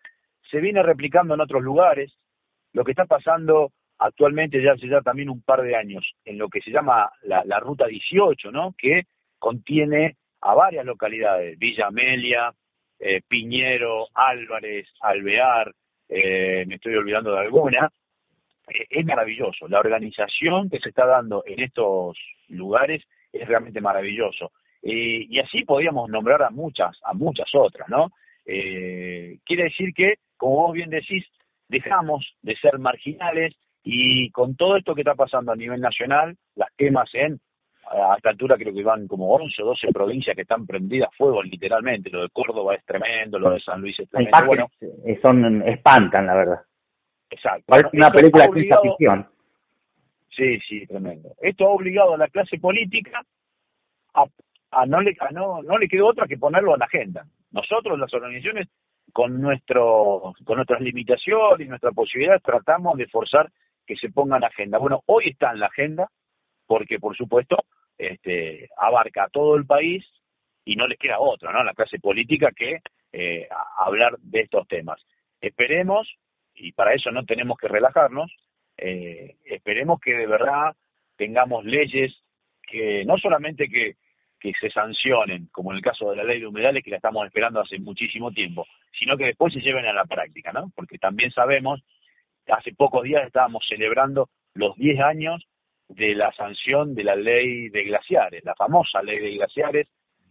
Se 0.50 0.60
viene 0.60 0.82
replicando 0.82 1.32
en 1.32 1.40
otros 1.40 1.62
lugares. 1.62 2.12
Lo 2.74 2.84
que 2.84 2.90
está 2.90 3.06
pasando 3.06 3.72
actualmente 3.98 4.62
ya 4.62 4.72
hace 4.72 4.88
ya 4.88 5.00
también 5.00 5.30
un 5.30 5.40
par 5.40 5.62
de 5.62 5.74
años 5.74 6.04
en 6.26 6.36
lo 6.36 6.50
que 6.50 6.60
se 6.60 6.70
llama 6.70 7.10
la, 7.22 7.60
Ruta 7.60 7.86
18, 7.86 8.50
¿no? 8.52 8.74
Que 8.76 9.04
contiene 9.38 10.16
a 10.42 10.54
varias 10.54 10.84
localidades, 10.84 11.58
Villa 11.58 11.86
Amelia, 11.86 12.52
eh, 12.98 13.22
Piñero, 13.26 14.08
Álvarez, 14.12 14.86
Alvear, 15.00 15.72
eh, 16.10 16.66
me 16.66 16.74
estoy 16.74 16.94
olvidando 16.94 17.32
de 17.32 17.38
alguna. 17.38 17.90
Eh, 18.68 18.86
es 18.90 19.04
maravilloso. 19.04 19.68
La 19.68 19.80
organización 19.80 20.70
que 20.70 20.78
se 20.80 20.90
está 20.90 21.06
dando 21.06 21.42
en 21.46 21.60
estos 21.60 22.16
lugares 22.48 23.02
es 23.32 23.46
realmente 23.46 23.80
maravilloso. 23.80 24.52
Eh, 24.82 25.26
y 25.28 25.38
así 25.38 25.64
podríamos 25.64 26.10
nombrar 26.10 26.42
a 26.42 26.50
muchas, 26.50 26.98
a 27.04 27.14
muchas 27.14 27.48
otras, 27.54 27.88
¿no? 27.88 28.10
Eh, 28.44 29.38
quiere 29.44 29.64
decir 29.64 29.94
que, 29.94 30.14
como 30.36 30.56
vos 30.56 30.72
bien 30.72 30.90
decís, 30.90 31.24
dejamos 31.68 32.34
de 32.42 32.56
ser 32.56 32.78
marginales 32.78 33.54
y 33.84 34.30
con 34.30 34.56
todo 34.56 34.76
esto 34.76 34.94
que 34.94 35.02
está 35.02 35.14
pasando 35.14 35.52
a 35.52 35.56
nivel 35.56 35.80
nacional, 35.80 36.36
las 36.56 36.70
quemas 36.76 37.08
en, 37.14 37.40
a 37.90 38.16
esta 38.16 38.30
altura 38.30 38.56
creo 38.56 38.74
que 38.74 38.82
van 38.82 39.06
como 39.06 39.32
11 39.34 39.62
o 39.62 39.66
12 39.66 39.88
provincias 39.92 40.34
que 40.34 40.42
están 40.42 40.66
prendidas 40.66 41.08
a 41.08 41.16
fuego 41.16 41.42
literalmente, 41.42 42.10
lo 42.10 42.22
de 42.22 42.28
Córdoba 42.30 42.74
es 42.74 42.84
tremendo, 42.84 43.38
lo 43.38 43.50
de 43.50 43.60
San 43.60 43.80
Luis 43.80 43.98
es 44.00 44.08
tremendo. 44.08 44.46
Bueno, 44.46 44.70
son, 45.20 45.62
espantan, 45.62 46.26
la 46.26 46.34
verdad. 46.34 46.60
Exacto. 47.32 47.64
Parece 47.66 47.96
una 47.96 48.12
película 48.12 48.46
de 48.46 48.52
ciencia 48.52 48.80
ficción. 48.80 49.28
Sí, 50.30 50.58
sí, 50.60 50.86
tremendo. 50.86 51.34
Esto 51.40 51.66
ha 51.66 51.70
obligado 51.70 52.14
a 52.14 52.18
la 52.18 52.28
clase 52.28 52.58
política 52.58 53.22
a 54.14 54.24
a 54.72 54.86
no 54.86 55.00
le, 55.00 55.16
no, 55.32 55.62
no 55.62 55.78
le 55.78 55.86
quedó 55.86 56.08
otra 56.08 56.26
que 56.26 56.38
ponerlo 56.38 56.72
en 56.72 56.80
la 56.80 56.86
agenda. 56.86 57.26
Nosotros, 57.52 57.98
las 57.98 58.12
organizaciones, 58.14 58.68
con, 59.12 59.40
nuestro, 59.40 60.32
con 60.44 60.56
nuestras 60.56 60.80
limitaciones 60.80 61.66
y 61.66 61.68
nuestras 61.68 61.94
posibilidades, 61.94 62.42
tratamos 62.42 62.96
de 62.96 63.06
forzar 63.06 63.50
que 63.86 63.96
se 63.96 64.10
ponga 64.10 64.38
en 64.38 64.44
agenda. 64.44 64.78
Bueno, 64.78 65.02
hoy 65.06 65.28
está 65.28 65.52
en 65.52 65.60
la 65.60 65.66
agenda 65.66 66.08
porque, 66.66 66.98
por 66.98 67.14
supuesto, 67.16 67.64
este, 67.98 68.70
abarca 68.78 69.24
a 69.24 69.28
todo 69.28 69.56
el 69.56 69.66
país 69.66 70.04
y 70.64 70.76
no 70.76 70.86
le 70.86 70.96
queda 70.96 71.20
otra, 71.20 71.52
¿no? 71.52 71.62
La 71.62 71.74
clase 71.74 71.98
política 71.98 72.50
que 72.56 72.78
eh, 73.12 73.48
hablar 73.76 74.16
de 74.20 74.40
estos 74.40 74.66
temas. 74.68 75.04
Esperemos, 75.42 76.08
y 76.54 76.72
para 76.72 76.94
eso 76.94 77.10
no 77.10 77.24
tenemos 77.24 77.58
que 77.58 77.68
relajarnos, 77.68 78.32
eh, 78.76 79.36
esperemos 79.44 80.00
que 80.00 80.14
de 80.14 80.26
verdad 80.26 80.74
tengamos 81.16 81.64
leyes 81.64 82.12
que 82.62 83.04
no 83.04 83.18
solamente 83.18 83.68
que 83.68 83.96
que 84.42 84.52
se 84.60 84.70
sancionen, 84.70 85.48
como 85.52 85.70
en 85.70 85.76
el 85.76 85.84
caso 85.84 86.10
de 86.10 86.16
la 86.16 86.24
ley 86.24 86.40
de 86.40 86.48
humedales, 86.48 86.82
que 86.82 86.90
la 86.90 86.96
estamos 86.96 87.24
esperando 87.24 87.60
hace 87.60 87.78
muchísimo 87.78 88.32
tiempo, 88.32 88.66
sino 88.98 89.16
que 89.16 89.26
después 89.26 89.54
se 89.54 89.60
lleven 89.60 89.86
a 89.86 89.92
la 89.92 90.04
práctica, 90.04 90.52
¿no? 90.52 90.72
Porque 90.74 90.98
también 90.98 91.30
sabemos, 91.30 91.80
hace 92.48 92.74
pocos 92.74 93.04
días 93.04 93.24
estábamos 93.24 93.64
celebrando 93.68 94.30
los 94.54 94.76
10 94.76 94.98
años 94.98 95.46
de 95.88 96.16
la 96.16 96.32
sanción 96.32 96.96
de 96.96 97.04
la 97.04 97.14
ley 97.14 97.68
de 97.68 97.84
glaciares, 97.84 98.44
la 98.44 98.56
famosa 98.56 99.00
ley 99.00 99.20
de 99.20 99.30
glaciares, 99.30 99.86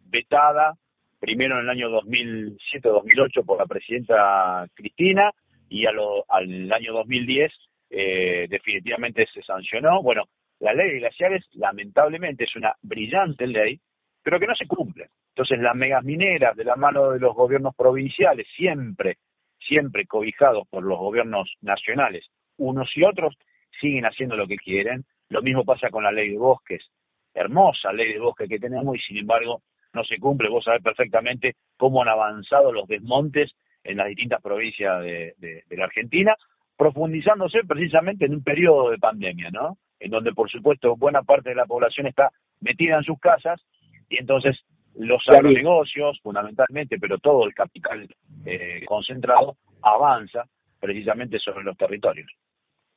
vetada 0.08 0.74
primero 1.22 1.56
en 1.56 1.62
el 1.62 1.70
año 1.70 1.90
2007-2008 2.02 3.46
por 3.46 3.60
la 3.60 3.66
presidenta 3.66 4.68
Cristina 4.74 5.32
y 5.72 5.86
a 5.86 5.92
lo, 5.94 6.26
al 6.28 6.72
año 6.74 6.92
2010 6.92 7.52
eh, 7.90 8.46
definitivamente 8.50 9.26
se 9.34 9.42
sancionó. 9.42 10.04
Bueno, 10.04 10.26
la 10.60 10.74
ley 10.74 10.92
de 10.92 11.00
glaciares 11.00 11.46
lamentablemente 11.54 12.44
es 12.44 12.56
una 12.58 12.76
brillante 12.82 13.48
ley, 13.48 13.80
pero 14.22 14.38
que 14.38 14.48
no 14.48 14.56
se 14.56 14.68
cumple. 14.68 15.08
Entonces 15.30 15.60
las 15.60 15.74
megas 15.74 16.04
mineras 16.04 16.58
de 16.58 16.66
la 16.66 16.76
mano 16.76 17.12
de 17.12 17.20
los 17.20 17.34
gobiernos 17.34 17.74
provinciales, 17.74 18.48
siempre, 18.54 19.18
siempre 19.60 20.06
cobijados 20.06 20.68
por 20.70 20.84
los 20.84 21.00
gobiernos 21.00 21.50
nacionales, 21.62 22.28
unos 22.58 22.92
y 22.98 23.06
otros, 23.06 23.38
siguen 23.80 24.06
haciendo 24.06 24.36
lo 24.36 24.48
que 24.48 24.58
quieren. 24.58 25.06
Lo 25.30 25.42
mismo 25.42 25.64
pasa 25.64 25.90
con 25.90 26.04
la 26.04 26.12
ley 26.12 26.32
de 26.32 26.38
bosques, 26.38 26.86
hermosa 27.34 27.94
ley 27.94 28.12
de 28.12 28.20
bosques 28.20 28.50
que 28.50 28.60
tenemos 28.60 28.98
y 28.98 29.00
sin 29.00 29.20
embargo 29.20 29.62
no 29.94 30.04
se 30.04 30.18
cumple. 30.18 30.50
Vos 30.50 30.66
sabés 30.66 30.84
perfectamente 30.84 31.56
cómo 31.78 32.02
han 32.02 32.10
avanzado 32.10 32.74
los 32.74 32.90
desmontes 32.90 33.56
en 33.84 33.98
las 33.98 34.08
distintas 34.08 34.42
provincias 34.42 35.02
de, 35.02 35.34
de, 35.38 35.64
de 35.68 35.78
la 35.78 35.86
Argentina, 35.86 36.36
profundizándose 36.78 37.60
precisamente 37.68 38.26
en 38.26 38.34
un 38.34 38.44
periodo 38.44 38.90
de 38.90 38.98
pandemia, 38.98 39.50
¿no? 39.52 39.78
En 40.00 40.10
donde, 40.10 40.34
por 40.34 40.50
supuesto, 40.50 40.96
buena 40.96 41.22
parte 41.22 41.50
de 41.50 41.56
la 41.56 41.66
población 41.66 42.08
está 42.08 42.32
metida 42.60 42.98
en 42.98 43.04
sus 43.04 43.20
casas 43.20 43.62
y 44.10 44.18
entonces 44.18 44.64
los 44.96 45.28
agronegocios, 45.30 46.20
fundamentalmente, 46.22 46.98
pero 47.00 47.18
todo 47.20 47.46
el 47.46 47.54
capital 47.54 48.08
eh, 48.46 48.84
concentrado, 48.86 49.58
avanza 49.82 50.46
precisamente 50.80 51.40
sobre 51.40 51.64
los 51.64 51.78
territorios. 51.78 52.32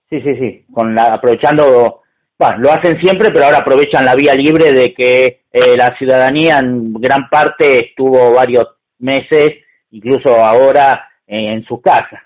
Sí, 0.09 0.20
sí, 0.20 0.35
sí, 0.37 0.64
con 0.73 0.94
la, 0.94 1.14
aprovechando, 1.14 2.03
bueno, 2.38 2.59
lo 2.59 2.73
hacen 2.73 2.99
siempre, 3.01 3.31
pero 3.31 3.44
ahora 3.44 3.59
aprovechan 3.59 4.05
la 4.05 4.14
vía 4.14 4.33
libre 4.35 4.73
de 4.73 4.92
que 4.92 5.42
eh, 5.53 5.77
la 5.77 5.97
ciudadanía 5.97 6.59
en 6.59 6.94
gran 6.94 7.29
parte 7.29 7.88
estuvo 7.88 8.33
varios 8.33 8.68
meses, 8.99 9.63
incluso 9.94 10.28
ahora, 10.35 11.09
en 11.26 11.64
sus 11.64 11.80
casas. 11.80 12.20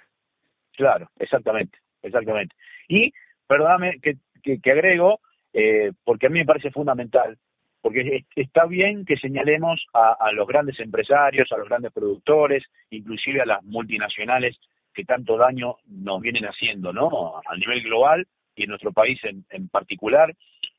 Claro, 0.72 1.10
exactamente, 1.18 1.78
exactamente. 2.02 2.54
Y, 2.88 3.12
perdóname 3.46 4.00
que, 4.00 4.16
que, 4.42 4.72
agrego, 4.72 5.20
eh, 5.52 5.92
porque 6.02 6.26
a 6.26 6.30
mí 6.30 6.38
me 6.38 6.46
parece 6.46 6.70
fundamental, 6.70 7.36
porque 7.82 8.24
está 8.34 8.64
bien 8.64 9.04
que 9.04 9.16
señalemos 9.16 9.84
a, 9.92 10.32
los 10.32 10.48
grandes 10.48 10.80
empresarios, 10.80 11.52
a 11.52 11.58
los 11.58 11.68
grandes 11.68 11.92
productores, 11.92 12.64
inclusive 12.90 13.42
a 13.42 13.46
las 13.46 13.62
multinacionales 13.64 14.58
que 14.94 15.04
tanto 15.04 15.36
daño 15.36 15.76
nos 15.86 16.22
vienen 16.22 16.44
haciendo, 16.46 16.92
¿no? 16.92 17.42
A 17.46 17.56
nivel 17.56 17.82
global 17.82 18.26
y 18.56 18.64
en 18.64 18.70
nuestro 18.70 18.92
país 18.92 19.20
en, 19.24 19.68
particular, 19.68 20.30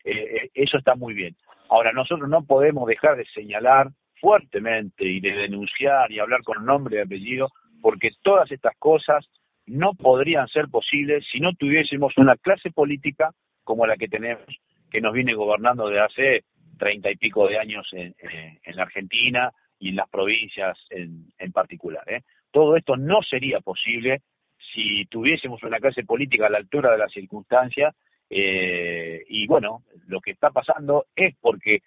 eh, 0.04 0.12
eh, 0.12 0.50
eso 0.56 0.78
está 0.78 0.96
muy 0.96 1.14
bien. 1.14 1.36
Ahora, 1.70 1.94
nosotros 1.94 2.28
no 2.28 2.44
podemos 2.44 2.88
dejar 2.88 3.16
de 3.16 3.26
señalar 3.26 3.90
fuertemente 4.20 5.06
y 5.06 5.20
de 5.20 5.32
denunciar 5.32 6.12
y 6.12 6.20
hablar 6.20 6.42
con 6.44 6.66
nombre 6.66 6.98
y 6.98 7.02
apellido, 7.02 7.50
porque 7.82 8.12
todas 8.22 8.52
estas 8.52 8.76
cosas 8.78 9.26
no 9.66 9.94
podrían 9.94 10.48
ser 10.48 10.68
posibles 10.70 11.26
si 11.32 11.40
no 11.40 11.54
tuviésemos 11.54 12.18
una 12.18 12.36
clase 12.38 12.72
política 12.72 13.32
como 13.64 13.86
la 13.86 13.98
que 13.98 14.08
tenemos, 14.08 14.46
que 14.90 15.02
nos 15.02 15.14
viene 15.14 15.34
gobernando 15.34 15.88
de 15.90 16.00
hace 16.00 16.44
treinta 16.78 17.12
y 17.12 17.18
pico 17.18 17.48
de 17.48 17.60
años 17.60 17.88
en, 17.92 18.16
en, 18.64 18.76
la 18.76 18.84
Argentina 18.84 19.52
y 19.78 19.90
en 19.90 19.98
las 19.98 20.10
provincias 20.10 20.78
en, 20.90 21.26
en 21.38 21.52
particular. 21.52 22.04
¿eh? 22.08 22.22
Todo 22.52 22.78
esto 22.78 22.96
no 22.98 23.22
sería 23.22 23.60
posible 23.60 24.22
si 24.74 25.06
tuviésemos 25.06 25.62
una 25.64 25.80
clase 25.80 26.04
política 26.04 26.48
a 26.48 26.50
la 26.50 26.58
altura 26.58 26.92
de 26.92 26.98
las 26.98 27.12
circunstancias 27.12 27.96
eh, 28.30 29.24
y 29.28 29.48
bueno, 29.48 29.84
lo 30.08 30.22
que 30.22 30.32
está 30.32 30.52
pasando 30.52 31.06
es 31.16 31.36
porque 31.42 31.80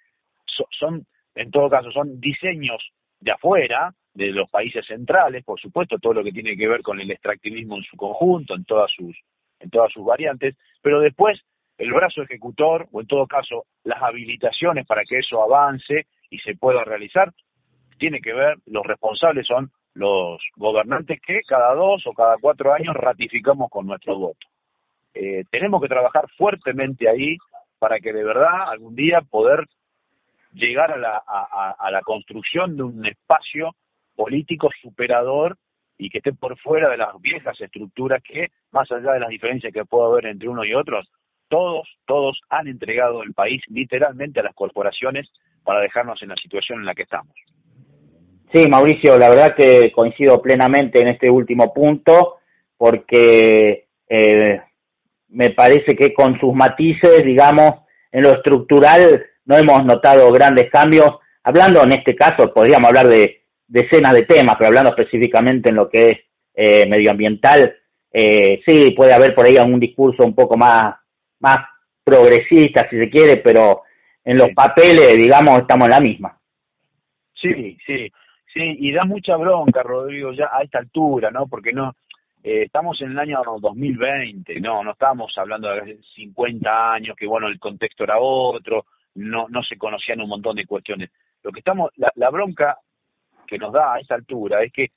son, 0.78 1.06
en 1.34 1.50
todo 1.50 1.70
caso, 1.70 1.90
son 1.90 2.20
diseños 2.20 2.92
de 3.20 3.32
afuera, 3.32 3.94
de 4.14 4.26
los 4.26 4.50
países 4.50 4.86
centrales, 4.86 5.44
por 5.44 5.60
supuesto, 5.60 5.98
todo 5.98 6.14
lo 6.14 6.24
que 6.24 6.32
tiene 6.32 6.56
que 6.56 6.68
ver 6.68 6.82
con 6.82 7.00
el 7.00 7.10
extractivismo 7.10 7.76
en 7.76 7.84
su 7.84 7.96
conjunto, 7.96 8.54
en 8.54 8.64
todas 8.64 8.90
sus, 8.90 9.16
en 9.60 9.70
todas 9.70 9.90
sus 9.92 10.04
variantes, 10.04 10.56
pero 10.82 11.00
después 11.00 11.40
el 11.78 11.92
brazo 11.92 12.22
ejecutor, 12.22 12.88
o 12.92 13.00
en 13.00 13.06
todo 13.06 13.26
caso 13.26 13.64
las 13.84 14.02
habilitaciones 14.02 14.86
para 14.86 15.04
que 15.04 15.18
eso 15.18 15.42
avance 15.42 16.06
y 16.30 16.38
se 16.38 16.54
pueda 16.56 16.84
realizar, 16.84 17.32
tiene 17.98 18.20
que 18.20 18.34
ver, 18.34 18.58
los 18.66 18.84
responsables 18.84 19.46
son 19.46 19.70
los 19.94 20.40
gobernantes 20.56 21.20
que 21.20 21.40
cada 21.46 21.74
dos 21.74 22.06
o 22.06 22.12
cada 22.12 22.36
cuatro 22.40 22.72
años 22.72 22.94
ratificamos 22.94 23.70
con 23.70 23.86
nuestro 23.86 24.18
voto. 24.18 24.46
Eh, 25.14 25.44
tenemos 25.50 25.80
que 25.80 25.88
trabajar 25.88 26.26
fuertemente 26.36 27.08
ahí 27.08 27.36
para 27.78 27.98
que 28.00 28.12
de 28.12 28.24
verdad 28.24 28.70
algún 28.70 28.94
día 28.94 29.20
poder 29.22 29.66
llegar 30.52 30.92
a 30.92 30.96
la, 30.96 31.22
a, 31.26 31.90
la 31.90 32.02
construcción 32.02 32.76
de 32.76 32.82
un 32.82 33.06
espacio 33.06 33.74
político 34.14 34.70
superador 34.80 35.56
y 35.98 36.10
que 36.10 36.18
esté 36.18 36.32
por 36.32 36.58
fuera 36.58 36.90
de 36.90 36.96
las 36.96 37.20
viejas 37.20 37.60
estructuras 37.60 38.22
que, 38.22 38.48
más 38.70 38.90
allá 38.90 39.12
de 39.12 39.20
las 39.20 39.28
diferencias 39.28 39.72
que 39.72 39.84
pueda 39.84 40.06
haber 40.06 40.26
entre 40.26 40.48
uno 40.48 40.64
y 40.64 40.74
otros, 40.74 41.10
todos, 41.48 41.88
todos 42.06 42.40
han 42.48 42.66
entregado 42.66 43.22
el 43.22 43.34
país 43.34 43.62
literalmente 43.68 44.40
a 44.40 44.44
las 44.44 44.54
corporaciones 44.54 45.30
para 45.64 45.80
dejarnos 45.80 46.22
en 46.22 46.30
la 46.30 46.36
situación 46.36 46.80
en 46.80 46.86
la 46.86 46.94
que 46.94 47.02
estamos. 47.02 47.34
Sí, 48.52 48.66
Mauricio, 48.66 49.16
la 49.16 49.30
verdad 49.30 49.54
que 49.54 49.92
coincido 49.92 50.42
plenamente 50.42 51.00
en 51.00 51.08
este 51.08 51.30
último 51.30 51.72
punto, 51.72 52.36
porque 52.76 53.86
eh, 54.08 54.60
me 55.28 55.50
parece 55.50 55.96
que 55.96 56.12
con 56.12 56.38
sus 56.38 56.52
matices, 56.52 57.24
digamos, 57.24 57.76
en 58.10 58.24
lo 58.24 58.34
estructural 58.34 59.24
no 59.44 59.56
hemos 59.56 59.84
notado 59.84 60.30
grandes 60.32 60.70
cambios. 60.70 61.16
Hablando 61.42 61.82
en 61.82 61.92
este 61.92 62.14
caso, 62.14 62.52
podríamos 62.52 62.88
hablar 62.88 63.08
de 63.08 63.42
decenas 63.66 64.14
de 64.14 64.24
temas, 64.24 64.56
pero 64.58 64.68
hablando 64.68 64.90
específicamente 64.90 65.70
en 65.70 65.76
lo 65.76 65.88
que 65.88 66.10
es 66.10 66.18
eh, 66.54 66.86
medioambiental, 66.86 67.74
eh, 68.12 68.60
sí, 68.64 68.90
puede 68.90 69.14
haber 69.14 69.34
por 69.34 69.46
ahí 69.46 69.56
algún 69.56 69.80
discurso 69.80 70.22
un 70.24 70.34
poco 70.34 70.56
más, 70.56 70.94
más 71.40 71.66
progresista, 72.04 72.88
si 72.90 72.98
se 72.98 73.08
quiere, 73.08 73.38
pero 73.38 73.82
en 74.24 74.38
los 74.38 74.50
papeles, 74.54 75.14
digamos, 75.14 75.62
estamos 75.62 75.86
en 75.86 75.90
la 75.90 76.00
misma. 76.00 76.38
Sí, 77.34 77.76
sí. 77.86 78.12
Sí, 78.52 78.60
y 78.80 78.92
da 78.92 79.04
mucha 79.04 79.36
bronca, 79.36 79.82
Rodrigo, 79.82 80.32
ya 80.32 80.50
a 80.52 80.62
esta 80.62 80.78
altura, 80.78 81.30
¿no? 81.30 81.46
Porque 81.46 81.72
no 81.72 81.94
eh, 82.42 82.64
estamos 82.64 83.00
en 83.00 83.12
el 83.12 83.18
año 83.18 83.40
2020, 83.60 84.60
no, 84.60 84.84
no 84.84 84.92
estamos 84.92 85.32
hablando 85.38 85.70
de 85.70 85.98
50 86.14 86.92
años, 86.92 87.16
que 87.16 87.26
bueno, 87.26 87.48
el 87.48 87.58
contexto 87.58 88.04
era 88.04 88.18
otro, 88.18 88.84
no, 89.14 89.46
no 89.48 89.62
se 89.62 89.76
conocían 89.76 90.20
un 90.20 90.28
montón 90.28 90.56
de 90.56 90.66
cuestiones. 90.66 91.10
Lo 91.42 91.50
que 91.50 91.60
estamos, 91.60 91.90
la, 91.96 92.12
la 92.16 92.30
bronca 92.30 92.76
que 93.46 93.58
nos 93.58 93.72
da 93.72 93.94
a 93.94 94.00
esta 94.00 94.14
altura 94.14 94.62
es 94.62 94.72
que 94.72 94.88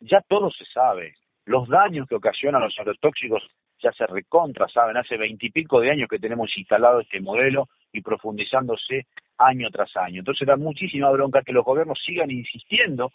ya 0.00 0.20
todo 0.26 0.50
se 0.50 0.64
sabe. 0.64 1.14
Los 1.44 1.68
daños 1.68 2.06
que 2.08 2.14
ocasionan 2.14 2.62
los 2.62 2.78
agrotóxicos 2.78 3.42
ya 3.80 3.92
se 3.92 4.06
recontra, 4.06 4.68
saben, 4.68 4.96
hace 4.96 5.16
veintipico 5.16 5.80
de 5.80 5.90
años 5.90 6.08
que 6.08 6.18
tenemos 6.18 6.56
instalado 6.56 7.00
este 7.00 7.20
modelo 7.20 7.68
y 7.92 8.00
profundizándose 8.00 9.06
año 9.38 9.70
tras 9.70 9.96
año. 9.96 10.20
Entonces 10.20 10.46
da 10.46 10.56
muchísima 10.56 11.10
bronca 11.10 11.42
que 11.42 11.52
los 11.52 11.64
gobiernos 11.64 12.00
sigan 12.04 12.30
insistiendo 12.30 13.12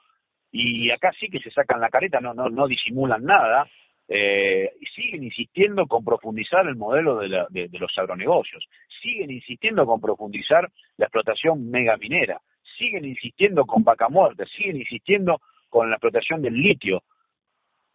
y 0.52 0.90
acá 0.92 1.12
sí 1.20 1.30
que 1.30 1.40
se 1.40 1.52
sacan 1.52 1.82
la 1.82 1.90
careta, 1.90 2.22
no, 2.22 2.34
no, 2.34 2.50
no 2.50 2.68
disimulan 2.68 3.24
nada, 3.24 3.68
eh, 4.16 4.72
y 4.80 4.86
siguen 4.86 5.24
insistiendo 5.24 5.88
con 5.88 6.06
profundizar 6.06 6.68
el 6.68 6.76
modelo 6.76 7.18
de, 7.18 7.48
de, 7.50 7.80
los 7.80 7.98
agronegocios, 7.98 8.64
siguen 9.02 9.32
insistiendo 9.32 9.88
con 9.88 10.00
profundizar 10.00 10.70
la 10.98 11.06
explotación 11.08 11.72
megaminera, 11.72 12.40
siguen 12.78 13.06
insistiendo 13.06 13.66
con 13.66 13.84
vaca 13.84 14.10
muerta, 14.10 14.46
siguen 14.46 14.78
insistiendo 14.78 15.42
con 15.68 15.90
la 15.90 15.96
explotación 15.96 16.44
del 16.44 16.54
litio, 16.54 17.02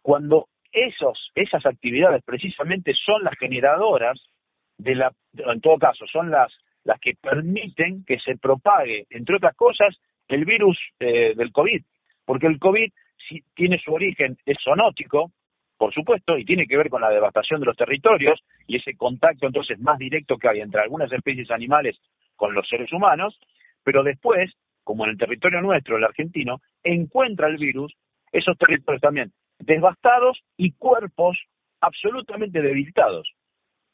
cuando 0.01 0.49
esos, 0.73 1.31
esas 1.35 1.65
actividades 1.65 2.21
precisamente 2.25 2.93
son 2.93 3.23
las 3.23 3.37
generadoras 3.37 4.19
de 4.77 4.95
la, 4.95 5.13
en 5.37 5.61
todo 5.61 5.77
caso, 5.77 6.05
son 6.05 6.31
las, 6.31 6.53
las 6.83 6.99
que 6.99 7.13
permiten 7.13 8.03
que 8.03 8.19
se 8.19 8.35
propague, 8.35 9.05
entre 9.09 9.37
otras 9.37 9.55
cosas, 9.55 9.97
el 10.27 10.43
virus 10.43 10.77
eh, 10.99 11.33
del 11.33 11.53
COVID. 11.53 11.81
Porque 12.25 12.47
el 12.47 12.59
COVID 12.59 12.91
si, 13.29 13.41
tiene 13.55 13.79
su 13.79 13.93
origen, 13.93 14.37
es 14.45 14.57
zoonótico, 14.61 15.31
por 15.79 15.93
supuesto, 15.93 16.37
y 16.37 16.43
tiene 16.43 16.67
que 16.67 16.75
ver 16.75 16.89
con 16.89 17.01
la 17.01 17.09
devastación 17.09 17.61
de 17.61 17.67
los 17.67 17.77
territorios 17.77 18.43
y 18.67 18.75
ese 18.75 18.97
contacto 18.97 19.47
entonces 19.47 19.79
más 19.79 19.97
directo 19.97 20.37
que 20.37 20.49
hay 20.49 20.59
entre 20.59 20.81
algunas 20.81 21.09
especies 21.09 21.49
animales 21.51 21.97
con 22.35 22.53
los 22.53 22.67
seres 22.67 22.91
humanos, 22.91 23.39
pero 23.81 24.03
después, 24.03 24.51
como 24.83 25.05
en 25.05 25.11
el 25.11 25.17
territorio 25.17 25.61
nuestro, 25.61 25.95
el 25.95 26.03
argentino, 26.03 26.59
encuentra 26.83 27.47
el 27.47 27.55
virus, 27.55 27.95
esos 28.33 28.57
territorios 28.57 29.01
también 29.01 29.31
devastados 29.57 30.41
y 30.57 30.73
cuerpos 30.73 31.37
absolutamente 31.79 32.61
debilitados. 32.61 33.31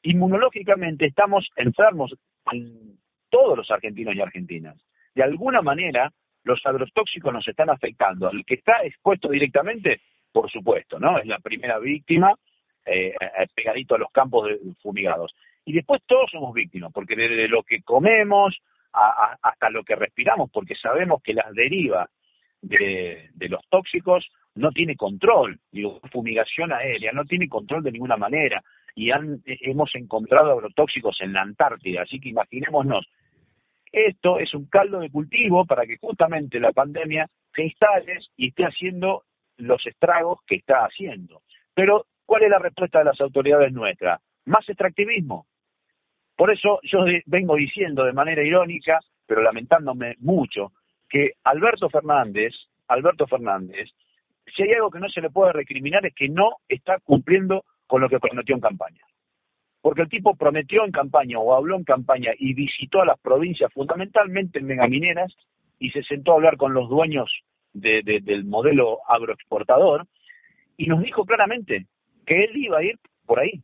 Inmunológicamente 0.01 1.05
estamos 1.05 1.47
enfermos 1.55 2.15
en 2.51 2.97
todos 3.29 3.55
los 3.55 3.69
argentinos 3.69 4.15
y 4.15 4.21
argentinas. 4.21 4.75
De 5.13 5.21
alguna 5.21 5.61
manera, 5.61 6.11
los 6.43 6.63
agrotóxicos 6.65 7.31
nos 7.31 7.47
están 7.47 7.69
afectando. 7.69 8.31
El 8.31 8.43
que 8.43 8.55
está 8.55 8.83
expuesto 8.83 9.29
directamente, 9.29 10.01
por 10.35 10.51
supuesto, 10.51 10.99
¿no? 10.99 11.17
Es 11.17 11.27
la 11.27 11.39
primera 11.39 11.79
víctima, 11.79 12.33
eh, 12.85 13.13
eh, 13.17 13.47
pegadito 13.55 13.95
a 13.95 13.99
los 13.99 14.11
campos 14.11 14.49
de 14.49 14.59
fumigados. 14.81 15.33
Y 15.63 15.71
después 15.71 16.01
todos 16.05 16.29
somos 16.29 16.53
víctimas, 16.53 16.91
porque 16.91 17.15
desde 17.15 17.47
lo 17.47 17.63
que 17.63 17.81
comemos 17.83 18.53
hasta 18.91 19.69
lo 19.69 19.83
que 19.83 19.95
respiramos, 19.95 20.49
porque 20.51 20.75
sabemos 20.75 21.21
que 21.23 21.33
las 21.33 21.53
derivas 21.53 22.09
de, 22.61 23.29
los 23.49 23.61
tóxicos 23.69 24.27
no 24.55 24.71
tiene 24.71 24.97
control, 24.97 25.57
digo, 25.71 26.01
fumigación 26.11 26.73
aérea, 26.73 27.13
no 27.13 27.23
tiene 27.23 27.47
control 27.47 27.83
de 27.83 27.93
ninguna 27.93 28.17
manera. 28.17 28.61
Y 28.93 29.11
han, 29.11 29.41
hemos 29.45 29.95
encontrado 29.95 30.51
agrotóxicos 30.51 31.21
en 31.21 31.31
la 31.31 31.43
Antártida, 31.43 32.01
así 32.01 32.19
que 32.19 32.29
imaginémonos, 32.29 33.07
esto 33.89 34.39
es 34.39 34.53
un 34.53 34.65
caldo 34.65 34.99
de 34.99 35.09
cultivo 35.09 35.65
para 35.65 35.85
que 35.85 35.97
justamente 35.97 36.59
la 36.59 36.73
pandemia 36.73 37.29
se 37.53 37.63
instale 37.63 38.19
y 38.35 38.49
esté 38.49 38.65
haciendo 38.65 39.23
los 39.57 39.85
estragos 39.85 40.39
que 40.45 40.55
está 40.55 40.85
haciendo. 40.85 41.41
Pero, 41.73 42.05
¿cuál 42.25 42.43
es 42.43 42.49
la 42.49 42.59
respuesta 42.59 42.99
de 42.99 43.05
las 43.05 43.19
autoridades 43.21 43.71
nuestras? 43.71 44.21
Más 44.45 44.67
extractivismo. 44.67 45.47
Por 46.35 46.51
eso 46.51 46.79
yo 46.83 46.99
vengo 47.25 47.55
diciendo 47.55 48.03
de 48.03 48.13
manera 48.13 48.43
irónica, 48.43 48.99
pero 49.25 49.41
lamentándome 49.41 50.15
mucho, 50.19 50.73
que 51.09 51.33
Alberto 51.43 51.89
Fernández, 51.89 52.53
Alberto 52.87 53.25
Fernández 53.27 53.89
si 54.53 54.63
hay 54.63 54.73
algo 54.73 54.91
que 54.91 54.99
no 54.99 55.09
se 55.09 55.21
le 55.21 55.29
puede 55.29 55.53
recriminar 55.53 56.05
es 56.05 56.13
que 56.13 56.29
no 56.29 56.57
está 56.67 56.99
cumpliendo 56.99 57.65
con 57.87 58.01
lo 58.01 58.09
que 58.09 58.19
prometió 58.19 58.55
en 58.55 58.61
campaña. 58.61 59.01
Porque 59.81 60.01
el 60.01 60.09
tipo 60.09 60.35
prometió 60.35 60.83
en 60.83 60.91
campaña 60.91 61.39
o 61.39 61.53
habló 61.53 61.75
en 61.75 61.83
campaña 61.83 62.31
y 62.37 62.53
visitó 62.53 63.01
a 63.01 63.05
las 63.05 63.19
provincias, 63.19 63.71
fundamentalmente 63.73 64.59
en 64.59 64.65
megamineras, 64.65 65.33
y 65.79 65.91
se 65.91 66.03
sentó 66.03 66.31
a 66.31 66.35
hablar 66.35 66.57
con 66.57 66.73
los 66.73 66.89
dueños 66.89 67.31
del 67.75 68.45
modelo 68.45 68.99
agroexportador, 69.07 70.07
y 70.77 70.87
nos 70.87 71.03
dijo 71.03 71.25
claramente 71.25 71.85
que 72.25 72.45
él 72.45 72.51
iba 72.55 72.79
a 72.79 72.83
ir 72.83 72.97
por 73.25 73.39
ahí. 73.39 73.61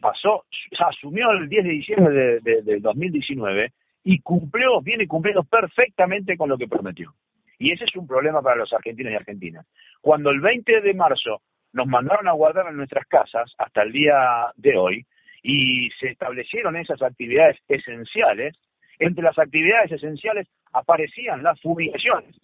Pasó, 0.00 0.44
asumió 0.78 1.30
el 1.32 1.48
10 1.48 1.64
de 1.64 1.70
diciembre 1.70 2.40
de, 2.40 2.62
de 2.62 2.80
2019 2.80 3.72
y 4.04 4.20
cumplió, 4.20 4.80
viene 4.80 5.06
cumpliendo 5.06 5.42
perfectamente 5.44 6.36
con 6.36 6.48
lo 6.48 6.56
que 6.56 6.68
prometió. 6.68 7.12
Y 7.58 7.72
ese 7.72 7.84
es 7.84 7.96
un 7.96 8.06
problema 8.06 8.40
para 8.40 8.56
los 8.56 8.72
argentinos 8.72 9.12
y 9.12 9.16
argentinas. 9.16 9.66
Cuando 10.00 10.30
el 10.30 10.40
20 10.40 10.80
de 10.80 10.94
marzo 10.94 11.42
nos 11.72 11.86
mandaron 11.86 12.28
a 12.28 12.32
guardar 12.32 12.66
en 12.68 12.76
nuestras 12.76 13.06
casas 13.06 13.52
hasta 13.58 13.82
el 13.82 13.92
día 13.92 14.52
de 14.56 14.76
hoy 14.76 15.06
y 15.42 15.90
se 16.00 16.08
establecieron 16.08 16.76
esas 16.76 17.02
actividades 17.02 17.58
esenciales, 17.68 18.56
entre 18.98 19.24
las 19.24 19.38
actividades 19.38 19.92
esenciales 19.92 20.48
aparecían 20.72 21.42
las 21.42 21.60
fumigaciones. 21.60 22.36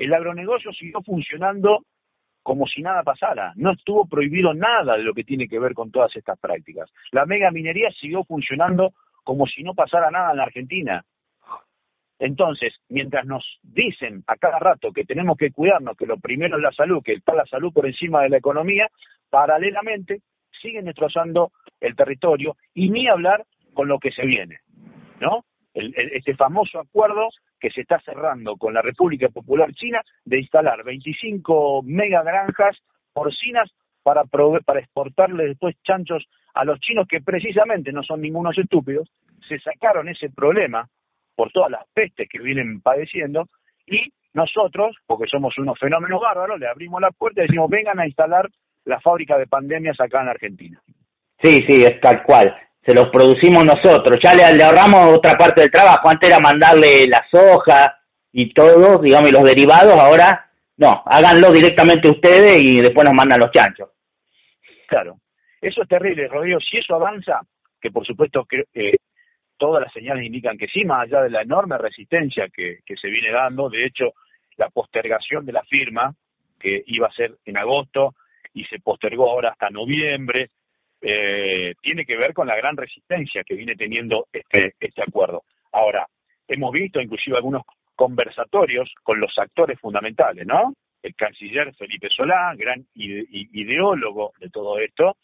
El 0.00 0.14
agronegocio 0.14 0.72
siguió 0.72 1.02
funcionando 1.02 1.84
como 2.42 2.66
si 2.66 2.80
nada 2.80 3.02
pasara. 3.02 3.52
No 3.56 3.72
estuvo 3.72 4.08
prohibido 4.08 4.54
nada 4.54 4.96
de 4.96 5.02
lo 5.02 5.12
que 5.12 5.24
tiene 5.24 5.46
que 5.46 5.58
ver 5.58 5.74
con 5.74 5.90
todas 5.90 6.16
estas 6.16 6.38
prácticas. 6.40 6.90
La 7.12 7.26
mega 7.26 7.50
minería 7.50 7.90
siguió 7.90 8.24
funcionando 8.24 8.94
como 9.24 9.46
si 9.46 9.62
no 9.62 9.74
pasara 9.74 10.10
nada 10.10 10.30
en 10.30 10.38
la 10.38 10.44
Argentina. 10.44 11.04
Entonces, 12.18 12.72
mientras 12.88 13.26
nos 13.26 13.44
dicen 13.62 14.24
a 14.26 14.36
cada 14.36 14.58
rato 14.58 14.90
que 14.90 15.04
tenemos 15.04 15.36
que 15.36 15.50
cuidarnos, 15.50 15.98
que 15.98 16.06
lo 16.06 16.16
primero 16.16 16.56
es 16.56 16.62
la 16.62 16.72
salud, 16.72 17.02
que 17.04 17.12
está 17.12 17.34
la 17.34 17.44
salud 17.44 17.70
por 17.70 17.84
encima 17.84 18.22
de 18.22 18.30
la 18.30 18.38
economía, 18.38 18.88
paralelamente 19.28 20.22
siguen 20.62 20.86
destrozando 20.86 21.52
el 21.78 21.94
territorio 21.94 22.56
y 22.72 22.88
ni 22.88 23.06
hablar 23.06 23.44
con 23.74 23.86
lo 23.86 23.98
que 23.98 24.12
se 24.12 24.24
viene, 24.24 24.60
¿no? 25.20 25.44
este 25.74 26.34
famoso 26.34 26.80
acuerdo 26.80 27.28
que 27.60 27.70
se 27.70 27.82
está 27.82 28.00
cerrando 28.00 28.56
con 28.56 28.74
la 28.74 28.82
República 28.82 29.28
Popular 29.28 29.72
China 29.74 30.00
de 30.24 30.40
instalar 30.40 30.82
25 30.82 31.82
megagranjas 31.84 32.78
porcinas 33.12 33.70
para, 34.02 34.24
para 34.24 34.80
exportarle 34.80 35.48
después 35.48 35.76
chanchos 35.84 36.26
a 36.54 36.64
los 36.64 36.80
chinos 36.80 37.06
que 37.06 37.20
precisamente 37.20 37.92
no 37.92 38.02
son 38.02 38.22
ningunos 38.22 38.56
estúpidos, 38.58 39.10
se 39.46 39.58
sacaron 39.60 40.08
ese 40.08 40.30
problema 40.30 40.88
por 41.36 41.52
todas 41.52 41.70
las 41.70 41.86
pestes 41.94 42.28
que 42.28 42.38
vienen 42.38 42.80
padeciendo, 42.80 43.46
y 43.86 44.12
nosotros, 44.32 44.96
porque 45.06 45.26
somos 45.26 45.56
unos 45.58 45.78
fenómenos 45.78 46.20
bárbaros, 46.20 46.58
le 46.58 46.68
abrimos 46.68 47.00
la 47.00 47.10
puerta 47.10 47.42
y 47.42 47.46
decimos, 47.46 47.70
vengan 47.70 47.98
a 47.98 48.06
instalar 48.06 48.48
la 48.84 49.00
fábrica 49.00 49.36
de 49.38 49.46
pandemias 49.46 50.00
acá 50.00 50.22
en 50.22 50.28
Argentina. 50.28 50.80
Sí, 51.40 51.62
sí, 51.62 51.82
es 51.82 52.00
tal 52.00 52.22
cual. 52.22 52.54
Se 52.82 52.94
los 52.94 53.10
producimos 53.10 53.64
nosotros. 53.64 54.18
Ya 54.22 54.34
le, 54.34 54.62
ahorramos 54.64 55.16
otra 55.16 55.36
parte 55.36 55.60
del 55.60 55.70
trabajo. 55.70 56.08
Antes 56.08 56.30
era 56.30 56.40
mandarle 56.40 57.06
la 57.06 57.24
soja 57.30 57.98
y 58.32 58.52
todo, 58.52 58.98
digamos, 58.98 59.30
y 59.30 59.32
los 59.32 59.44
derivados. 59.44 59.98
Ahora 59.98 60.50
No, 60.76 61.02
háganlo 61.04 61.52
directamente 61.52 62.10
ustedes 62.10 62.58
y 62.58 62.80
después 62.80 63.04
nos 63.04 63.14
mandan 63.14 63.40
los 63.40 63.50
chanchos. 63.50 63.90
Claro, 64.86 65.18
eso 65.60 65.82
es 65.82 65.88
terrible, 65.88 66.26
Rodrigo. 66.26 66.58
Si 66.60 66.78
eso 66.78 66.94
avanza, 66.94 67.40
que 67.80 67.90
por 67.90 68.06
supuesto 68.06 68.44
que 68.44 68.64
eh, 68.72 68.96
todas 69.58 69.82
las 69.82 69.92
señales 69.92 70.24
indican 70.24 70.56
que 70.56 70.68
sí, 70.68 70.84
más 70.84 71.02
allá 71.02 71.22
de 71.22 71.30
la 71.30 71.42
enorme 71.42 71.76
resistencia 71.76 72.48
que, 72.48 72.78
que 72.84 72.96
se 72.96 73.08
viene 73.08 73.30
dando, 73.30 73.68
de 73.68 73.84
hecho, 73.84 74.14
la 74.56 74.70
postergación 74.70 75.44
de 75.44 75.52
la 75.52 75.62
firma, 75.64 76.14
que 76.58 76.82
iba 76.86 77.08
a 77.08 77.12
ser 77.12 77.36
en 77.44 77.58
agosto 77.58 78.14
y 78.54 78.64
se 78.64 78.80
postergó 78.80 79.30
ahora 79.30 79.50
hasta 79.50 79.70
noviembre, 79.70 80.50
eh, 81.00 81.74
tiene 81.80 82.04
que 82.04 82.16
ver 82.16 82.34
con 82.34 82.46
la 82.46 82.56
gran 82.56 82.76
resistencia 82.76 83.42
que 83.44 83.54
viene 83.54 83.74
teniendo 83.74 84.26
este, 84.32 84.74
este 84.78 85.02
acuerdo. 85.02 85.44
Ahora, 85.72 86.06
hemos 86.46 86.72
visto 86.72 87.00
inclusive 87.00 87.36
algunos 87.36 87.62
conversatorios 87.94 88.92
con 89.02 89.20
los 89.20 89.36
actores 89.38 89.78
fundamentales, 89.78 90.46
¿no? 90.46 90.74
El 91.02 91.14
canciller 91.14 91.74
Felipe 91.74 92.08
Solá, 92.10 92.54
gran 92.56 92.84
ideólogo 92.94 94.32
de 94.38 94.50
todo 94.50 94.78
esto, 94.78 95.16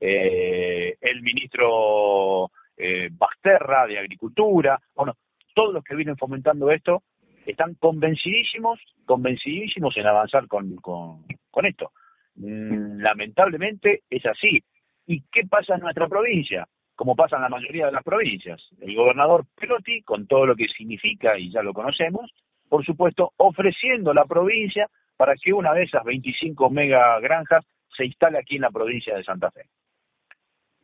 eh, 0.00 0.96
el 1.00 1.22
ministro 1.22 2.50
eh, 2.76 3.08
Basterra 3.12 3.86
de 3.86 3.98
Agricultura, 3.98 4.78
bueno, 4.94 5.16
todos 5.54 5.74
los 5.74 5.84
que 5.84 5.94
vienen 5.94 6.16
fomentando 6.16 6.70
esto 6.70 7.02
están 7.46 7.74
convencidísimos, 7.74 8.80
convencidísimos 9.04 9.96
en 9.96 10.06
avanzar 10.06 10.46
con, 10.46 10.76
con, 10.76 11.24
con 11.50 11.66
esto. 11.66 11.92
Mm, 12.36 13.00
lamentablemente 13.00 14.02
es 14.10 14.26
así. 14.26 14.62
¿Y 15.06 15.22
qué 15.32 15.42
pasa 15.48 15.74
en 15.74 15.80
nuestra 15.80 16.08
provincia? 16.08 16.66
Como 16.94 17.16
pasa 17.16 17.36
en 17.36 17.42
la 17.42 17.48
mayoría 17.48 17.86
de 17.86 17.92
las 17.92 18.04
provincias. 18.04 18.62
El 18.80 18.94
gobernador 18.94 19.44
Pelotti, 19.54 20.02
con 20.02 20.26
todo 20.26 20.46
lo 20.46 20.56
que 20.56 20.68
significa, 20.68 21.38
y 21.38 21.50
ya 21.50 21.62
lo 21.62 21.72
conocemos, 21.72 22.30
por 22.68 22.84
supuesto, 22.84 23.32
ofreciendo 23.36 24.14
la 24.14 24.24
provincia 24.24 24.88
para 25.16 25.34
que 25.36 25.52
una 25.52 25.72
de 25.74 25.84
esas 25.84 26.04
25 26.04 26.70
mega 26.70 27.18
granjas 27.20 27.64
se 27.96 28.06
instale 28.06 28.38
aquí 28.38 28.56
en 28.56 28.62
la 28.62 28.70
provincia 28.70 29.16
de 29.16 29.24
Santa 29.24 29.50
Fe. 29.50 29.66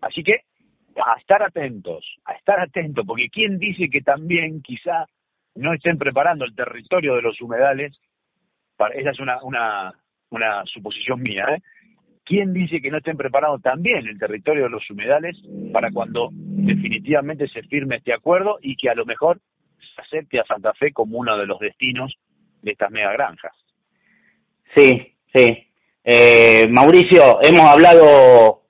Así 0.00 0.22
que 0.22 0.42
a 0.96 1.18
estar 1.18 1.42
atentos, 1.42 2.04
a 2.24 2.35
estar 2.35 2.61
atentos, 2.61 3.04
porque 3.06 3.28
¿quién 3.30 3.59
dice 3.59 3.88
que 3.88 4.02
también 4.02 4.62
quizá 4.62 5.06
no 5.54 5.72
estén 5.72 5.98
preparando 5.98 6.44
el 6.44 6.54
territorio 6.54 7.16
de 7.16 7.22
los 7.22 7.40
humedales? 7.40 8.00
Para, 8.76 8.94
esa 8.94 9.11
es 9.11 9.20
una, 9.20 9.42
una, 9.42 9.92
una 10.30 10.64
suposición 10.66 11.20
mía, 11.22 11.46
¿eh? 11.56 11.62
¿Quién 12.31 12.53
dice 12.53 12.81
que 12.81 12.93
no 12.93 12.99
estén 12.99 13.16
preparando 13.16 13.59
también 13.59 14.07
el 14.07 14.16
territorio 14.16 14.62
de 14.62 14.71
los 14.71 14.88
humedales 14.88 15.37
para 15.73 15.90
cuando 15.90 16.29
definitivamente 16.31 17.49
se 17.49 17.64
firme 17.64 17.97
este 17.97 18.12
acuerdo 18.12 18.59
y 18.62 18.77
que 18.77 18.88
a 18.88 18.95
lo 18.95 19.05
mejor 19.05 19.40
se 19.81 20.01
acepte 20.01 20.38
a 20.38 20.45
Santa 20.45 20.73
Fe 20.75 20.93
como 20.93 21.19
uno 21.19 21.37
de 21.37 21.47
los 21.47 21.59
destinos 21.59 22.14
de 22.62 22.71
estas 22.71 22.93
mega 22.93 23.11
granjas? 23.14 23.51
Sí, 24.77 25.12
sí. 25.35 25.66
Eh, 26.05 26.69
Mauricio, 26.69 27.40
hemos 27.43 27.69
hablado 27.69 28.62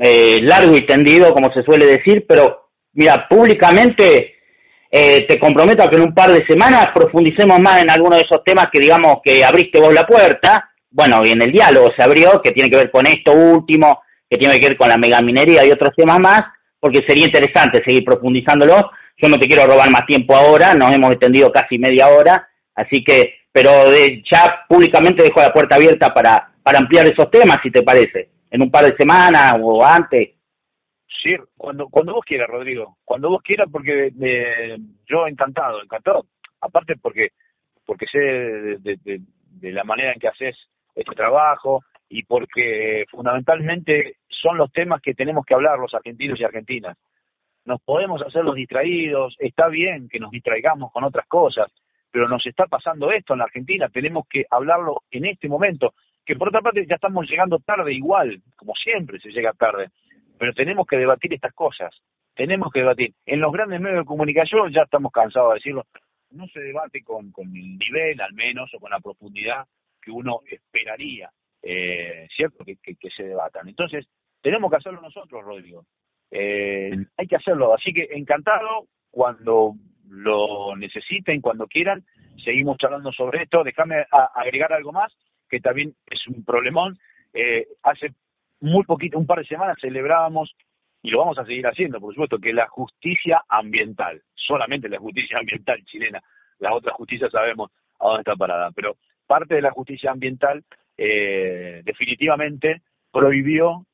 eh, 0.00 0.42
largo 0.42 0.74
y 0.76 0.84
tendido, 0.84 1.32
como 1.32 1.52
se 1.52 1.62
suele 1.62 1.86
decir, 1.86 2.24
pero 2.26 2.70
mira, 2.94 3.28
públicamente 3.28 4.34
eh, 4.90 5.28
te 5.28 5.38
comprometo 5.38 5.84
a 5.84 5.88
que 5.88 5.94
en 5.94 6.02
un 6.02 6.14
par 6.14 6.32
de 6.32 6.44
semanas 6.44 6.86
profundicemos 6.92 7.60
más 7.60 7.82
en 7.82 7.88
alguno 7.88 8.16
de 8.16 8.22
esos 8.22 8.42
temas 8.42 8.68
que 8.72 8.80
digamos 8.80 9.20
que 9.22 9.44
abriste 9.44 9.80
vos 9.80 9.94
la 9.94 10.08
puerta, 10.08 10.69
bueno, 10.90 11.22
y 11.24 11.32
en 11.32 11.42
el 11.42 11.52
diálogo 11.52 11.92
se 11.92 12.02
abrió, 12.02 12.40
que 12.42 12.52
tiene 12.52 12.70
que 12.70 12.76
ver 12.76 12.90
con 12.90 13.06
esto 13.06 13.32
último, 13.32 14.02
que 14.28 14.38
tiene 14.38 14.58
que 14.58 14.68
ver 14.68 14.76
con 14.76 14.88
la 14.88 14.96
megaminería 14.96 15.64
y 15.64 15.70
otros 15.70 15.94
temas 15.94 16.18
más, 16.18 16.46
porque 16.78 17.02
sería 17.06 17.26
interesante 17.26 17.82
seguir 17.84 18.04
profundizándolo. 18.04 18.90
Yo 19.16 19.28
no 19.28 19.38
te 19.38 19.46
quiero 19.46 19.70
robar 19.70 19.90
más 19.90 20.06
tiempo 20.06 20.36
ahora, 20.36 20.74
nos 20.74 20.92
hemos 20.92 21.12
extendido 21.12 21.52
casi 21.52 21.78
media 21.78 22.08
hora, 22.08 22.48
así 22.74 23.04
que, 23.04 23.34
pero 23.52 23.90
de, 23.90 24.22
ya 24.30 24.64
públicamente 24.68 25.22
dejo 25.22 25.40
la 25.40 25.52
puerta 25.52 25.76
abierta 25.76 26.12
para, 26.14 26.50
para 26.62 26.78
ampliar 26.78 27.06
esos 27.06 27.30
temas, 27.30 27.60
si 27.62 27.70
te 27.70 27.82
parece 27.82 28.30
en 28.50 28.62
un 28.62 28.70
par 28.70 28.84
de 28.84 28.96
semanas 28.96 29.58
o 29.60 29.84
antes. 29.84 30.30
Sí, 31.22 31.36
cuando, 31.56 31.88
cuando 31.88 32.14
vos 32.14 32.24
quieras, 32.24 32.48
Rodrigo, 32.48 32.96
cuando 33.04 33.28
vos 33.30 33.42
quieras, 33.42 33.68
porque 33.70 34.12
eh, 34.20 34.76
yo 35.06 35.26
encantado, 35.26 35.82
encantado, 35.82 36.24
aparte 36.60 36.94
porque 37.00 37.30
porque 37.84 38.06
sé 38.06 38.18
de, 38.18 39.20
la 39.72 39.82
manera 39.82 40.12
en 40.12 40.20
que 40.20 40.28
haces 40.28 40.56
este 40.94 41.14
trabajo 41.14 41.82
y 42.08 42.24
porque 42.24 43.04
fundamentalmente 43.10 44.16
son 44.28 44.58
los 44.58 44.72
temas 44.72 45.00
que 45.00 45.14
tenemos 45.14 45.46
que 45.46 45.54
hablar 45.54 45.78
los 45.78 45.94
argentinos 45.94 46.40
y 46.40 46.44
argentinas. 46.44 46.98
Nos 47.64 47.80
podemos 47.82 48.20
hacer 48.22 48.44
los 48.44 48.56
distraídos, 48.56 49.36
está 49.38 49.68
bien 49.68 50.08
que 50.08 50.18
nos 50.18 50.30
distraigamos 50.30 50.90
con 50.92 51.04
otras 51.04 51.26
cosas, 51.28 51.70
pero 52.10 52.28
nos 52.28 52.44
está 52.46 52.66
pasando 52.66 53.12
esto 53.12 53.34
en 53.34 53.38
la 53.38 53.44
Argentina, 53.44 53.88
tenemos 53.88 54.26
que 54.28 54.44
hablarlo 54.50 55.02
en 55.10 55.26
este 55.26 55.48
momento 55.48 55.94
que 56.26 56.36
por 56.36 56.48
otra 56.48 56.60
parte 56.60 56.86
ya 56.86 56.96
estamos 56.96 57.28
llegando 57.28 57.58
tarde 57.60 57.92
igual, 57.92 58.42
como 58.56 58.74
siempre 58.74 59.20
se 59.20 59.30
llega 59.30 59.52
tarde, 59.52 59.90
pero 60.38 60.52
tenemos 60.52 60.86
que 60.86 60.96
debatir 60.96 61.34
estas 61.34 61.52
cosas, 61.52 61.94
tenemos 62.34 62.72
que 62.72 62.80
debatir. 62.80 63.14
En 63.26 63.40
los 63.40 63.52
grandes 63.52 63.80
medios 63.80 64.00
de 64.00 64.04
comunicación 64.04 64.72
ya 64.72 64.82
estamos 64.82 65.12
cansados 65.12 65.50
de 65.50 65.54
decirlo, 65.54 65.86
no 66.30 66.46
se 66.48 66.60
debate 66.60 67.02
con, 67.02 67.30
con 67.32 67.46
el 67.46 67.78
nivel 67.78 68.20
al 68.20 68.32
menos 68.32 68.72
o 68.74 68.78
con 68.78 68.90
la 68.90 69.00
profundidad 69.00 69.64
que 70.00 70.10
uno 70.10 70.40
esperaría, 70.50 71.30
eh, 71.62 72.26
¿cierto? 72.34 72.64
Que, 72.64 72.76
que, 72.76 73.10
se 73.10 73.24
debatan. 73.24 73.68
Entonces, 73.68 74.06
tenemos 74.40 74.70
que 74.70 74.76
hacerlo 74.78 75.00
nosotros, 75.00 75.44
Rodrigo. 75.44 75.84
Eh, 76.30 76.92
hay 77.16 77.26
que 77.26 77.36
hacerlo. 77.36 77.74
Así 77.74 77.92
que 77.92 78.08
encantado 78.12 78.86
cuando 79.10 79.74
lo 80.08 80.76
necesiten, 80.76 81.40
cuando 81.40 81.66
quieran, 81.66 82.04
seguimos 82.44 82.78
charlando 82.78 83.12
sobre 83.12 83.42
esto. 83.42 83.62
Déjame 83.64 84.04
agregar 84.34 84.72
algo 84.72 84.92
más 84.92 85.12
que 85.50 85.60
también 85.60 85.94
es 86.06 86.26
un 86.28 86.44
problemón. 86.44 86.98
Eh, 87.34 87.66
hace 87.82 88.14
muy 88.60 88.84
poquito, 88.84 89.18
un 89.18 89.26
par 89.26 89.40
de 89.40 89.46
semanas 89.46 89.76
celebrábamos, 89.80 90.54
y 91.02 91.10
lo 91.10 91.18
vamos 91.18 91.38
a 91.38 91.44
seguir 91.44 91.66
haciendo, 91.66 92.00
por 92.00 92.14
supuesto, 92.14 92.38
que 92.38 92.52
la 92.52 92.68
justicia 92.68 93.42
ambiental, 93.48 94.22
solamente 94.34 94.88
la 94.88 94.98
justicia 94.98 95.38
ambiental 95.40 95.84
chilena, 95.84 96.22
las 96.58 96.72
otras 96.72 96.94
justicias 96.94 97.32
sabemos 97.32 97.70
a 97.98 98.06
dónde 98.06 98.20
está 98.20 98.36
parada, 98.36 98.70
pero 98.70 98.96
parte 99.30 99.54
de 99.54 99.62
la 99.62 99.70
justicia 99.70 100.10
ambiental 100.10 100.64
eh, 100.96 101.82
definitivamente 101.84 102.82
prohibió 103.12 103.86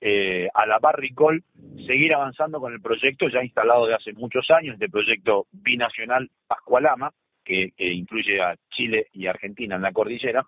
eh, 0.00 0.48
a 0.52 0.66
la 0.66 0.80
Barricol 0.80 1.44
seguir 1.86 2.12
avanzando 2.12 2.58
con 2.58 2.72
el 2.72 2.80
proyecto 2.80 3.28
ya 3.28 3.44
instalado 3.44 3.86
de 3.86 3.94
hace 3.94 4.12
muchos 4.14 4.50
años, 4.50 4.74
este 4.74 4.88
proyecto 4.88 5.46
binacional 5.52 6.28
Pascualama, 6.44 7.12
que 7.44 7.72
incluye 7.78 8.42
a 8.42 8.56
Chile 8.70 9.06
y 9.12 9.28
Argentina 9.28 9.76
en 9.76 9.82
la 9.82 9.92
cordillera, 9.92 10.44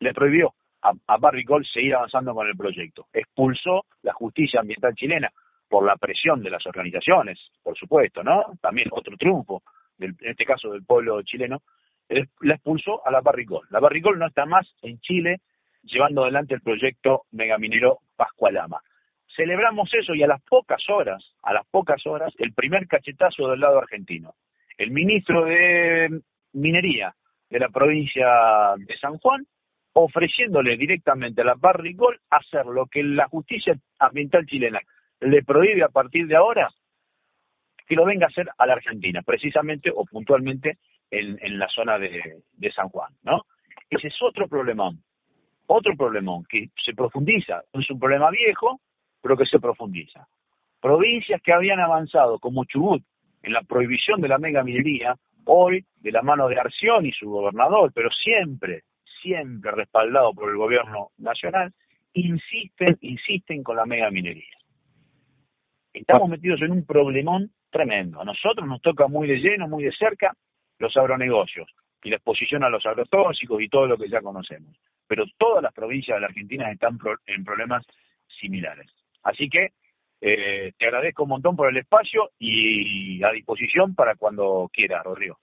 le 0.00 0.14
prohibió 0.14 0.54
a, 0.80 0.92
a 1.06 1.18
Gold 1.18 1.66
seguir 1.66 1.94
avanzando 1.94 2.34
con 2.34 2.46
el 2.46 2.56
proyecto. 2.56 3.06
Expulsó 3.12 3.84
la 4.00 4.14
justicia 4.14 4.60
ambiental 4.60 4.94
chilena 4.94 5.30
por 5.68 5.84
la 5.84 5.96
presión 5.96 6.42
de 6.42 6.48
las 6.48 6.64
organizaciones, 6.64 7.38
por 7.62 7.76
supuesto, 7.76 8.24
¿no? 8.24 8.44
También 8.62 8.88
otro 8.92 9.14
triunfo, 9.18 9.62
en 9.98 10.16
este 10.22 10.46
caso 10.46 10.72
del 10.72 10.84
pueblo 10.84 11.20
chileno, 11.20 11.60
la 12.08 12.54
expulsó 12.54 13.06
a 13.06 13.10
la 13.10 13.20
Barricol. 13.20 13.66
La 13.70 13.80
Barricol 13.80 14.18
no 14.18 14.26
está 14.26 14.46
más 14.46 14.66
en 14.82 14.98
Chile 15.00 15.40
llevando 15.82 16.22
adelante 16.22 16.54
el 16.54 16.60
proyecto 16.60 17.22
megaminero 17.32 18.00
Pascualama. 18.16 18.80
Celebramos 19.34 19.92
eso 19.94 20.14
y 20.14 20.22
a 20.22 20.26
las 20.26 20.42
pocas 20.42 20.82
horas, 20.88 21.22
a 21.42 21.52
las 21.52 21.66
pocas 21.66 22.04
horas, 22.06 22.32
el 22.38 22.52
primer 22.52 22.86
cachetazo 22.86 23.48
del 23.48 23.60
lado 23.60 23.78
argentino. 23.78 24.34
El 24.78 24.90
ministro 24.90 25.44
de 25.44 26.20
Minería 26.52 27.14
de 27.50 27.58
la 27.58 27.68
provincia 27.68 28.74
de 28.76 28.96
San 28.96 29.18
Juan 29.18 29.46
ofreciéndole 29.98 30.76
directamente 30.76 31.40
a 31.40 31.44
la 31.44 31.54
Barricol 31.54 32.20
hacer 32.28 32.66
lo 32.66 32.86
que 32.86 33.02
la 33.02 33.28
justicia 33.28 33.74
ambiental 33.98 34.44
chilena 34.44 34.80
le 35.20 35.42
prohíbe 35.42 35.82
a 35.84 35.88
partir 35.88 36.26
de 36.26 36.36
ahora, 36.36 36.68
que 37.86 37.94
lo 37.94 38.04
venga 38.04 38.26
a 38.26 38.28
hacer 38.28 38.46
a 38.58 38.66
la 38.66 38.74
Argentina, 38.74 39.22
precisamente 39.22 39.90
o 39.94 40.04
puntualmente 40.04 40.76
en, 41.10 41.38
en 41.40 41.58
la 41.58 41.68
zona 41.68 41.98
de, 41.98 42.42
de, 42.52 42.72
San 42.72 42.88
Juan, 42.88 43.12
¿no? 43.22 43.42
Ese 43.88 44.08
es 44.08 44.16
otro 44.22 44.48
problemón, 44.48 45.02
otro 45.66 45.94
problemón 45.96 46.44
que 46.48 46.70
se 46.84 46.94
profundiza, 46.94 47.62
es 47.72 47.90
un 47.90 47.98
problema 47.98 48.30
viejo, 48.30 48.80
pero 49.22 49.36
que 49.36 49.46
se 49.46 49.58
profundiza. 49.58 50.26
Provincias 50.80 51.40
que 51.42 51.52
habían 51.52 51.80
avanzado, 51.80 52.38
como 52.38 52.64
Chubut, 52.64 53.02
en 53.42 53.52
la 53.52 53.62
prohibición 53.62 54.20
de 54.20 54.28
la 54.28 54.38
mega 54.38 54.62
minería, 54.62 55.14
hoy, 55.44 55.84
de 55.96 56.12
la 56.12 56.22
mano 56.22 56.48
de 56.48 56.58
Arción 56.58 57.06
y 57.06 57.12
su 57.12 57.30
gobernador, 57.30 57.92
pero 57.94 58.10
siempre 58.10 58.82
siempre 59.26 59.70
respaldado 59.72 60.32
por 60.32 60.50
el 60.50 60.56
gobierno 60.56 61.10
nacional, 61.18 61.72
insisten, 62.12 62.96
insisten 63.00 63.62
con 63.62 63.76
la 63.76 63.86
mega 63.86 64.10
minería. 64.10 64.56
Estamos 65.92 66.28
metidos 66.28 66.60
en 66.62 66.72
un 66.72 66.84
problemón 66.84 67.50
tremendo. 67.70 68.20
A 68.20 68.24
nosotros 68.24 68.66
nos 68.68 68.80
toca 68.82 69.08
muy 69.08 69.26
de 69.26 69.38
lleno, 69.38 69.66
muy 69.66 69.84
de 69.84 69.92
cerca, 69.92 70.34
los 70.78 70.96
agronegocios 70.96 71.68
y 72.02 72.10
la 72.10 72.16
exposición 72.16 72.64
a 72.64 72.70
los 72.70 72.84
agrotóxicos 72.86 73.60
y 73.60 73.68
todo 73.68 73.86
lo 73.86 73.96
que 73.96 74.08
ya 74.08 74.20
conocemos. 74.20 74.76
Pero 75.06 75.24
todas 75.38 75.62
las 75.62 75.72
provincias 75.72 76.16
de 76.16 76.20
la 76.20 76.26
Argentina 76.28 76.70
están 76.70 76.98
en 77.26 77.44
problemas 77.44 77.84
similares. 78.40 78.90
Así 79.22 79.48
que 79.48 79.72
eh, 80.20 80.72
te 80.78 80.86
agradezco 80.86 81.24
un 81.24 81.30
montón 81.30 81.56
por 81.56 81.68
el 81.68 81.76
espacio 81.76 82.30
y 82.38 83.22
a 83.22 83.30
disposición 83.30 83.94
para 83.94 84.14
cuando 84.14 84.70
quieras, 84.72 85.04
Rodrigo. 85.04 85.38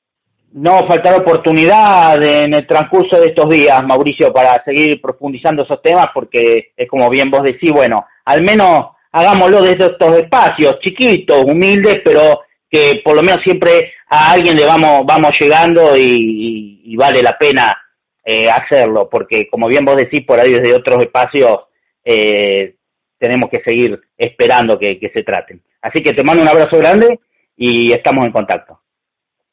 no 0.54 0.88
faltará 0.88 1.18
oportunidad 1.18 2.22
en 2.22 2.54
el 2.54 2.68
transcurso 2.68 3.18
de 3.20 3.28
estos 3.30 3.50
días, 3.50 3.84
Mauricio, 3.86 4.32
para 4.32 4.64
seguir 4.64 5.02
profundizando 5.02 5.64
esos 5.64 5.82
temas, 5.82 6.10
porque 6.14 6.72
es 6.76 6.90
como 6.90 7.10
bien 7.10 7.30
vos 7.30 7.44
decís, 7.44 7.72
bueno, 7.72 8.06
al 8.26 8.42
menos 8.42 8.88
hagámoslo 9.12 9.62
desde 9.62 9.92
estos 9.92 10.22
espacios 10.22 10.80
chiquitos, 10.80 11.44
humildes, 11.44 12.02
pero 12.04 12.42
que 12.74 13.02
por 13.04 13.16
lo 13.16 13.22
menos 13.22 13.44
siempre 13.44 13.94
a 14.10 14.32
alguien 14.32 14.56
le 14.56 14.66
vamos, 14.66 15.06
vamos 15.06 15.30
llegando 15.40 15.96
y, 15.96 16.96
vale 16.96 17.22
la 17.22 17.38
pena 17.38 17.78
eh, 18.26 18.48
hacerlo, 18.52 19.08
porque 19.10 19.48
como 19.48 19.68
bien 19.68 19.86
vos 19.86 19.98
decís, 19.98 20.26
por 20.26 20.42
ahí 20.42 20.52
desde 20.52 20.74
otros 20.74 21.02
espacios 21.04 21.62
eh, 22.04 22.76
tenemos 23.20 23.52
que 23.52 23.62
seguir 23.62 24.00
esperando 24.18 24.80
que 24.80 25.12
se 25.14 25.24
traten. 25.24 25.62
Así 25.84 26.02
que 26.02 26.14
te 26.14 26.24
mando 26.24 26.42
un 26.42 26.50
abrazo 26.50 26.78
grande 26.78 27.20
y 27.56 27.94
estamos 27.94 28.26
en 28.26 28.32
contacto. 28.32 28.80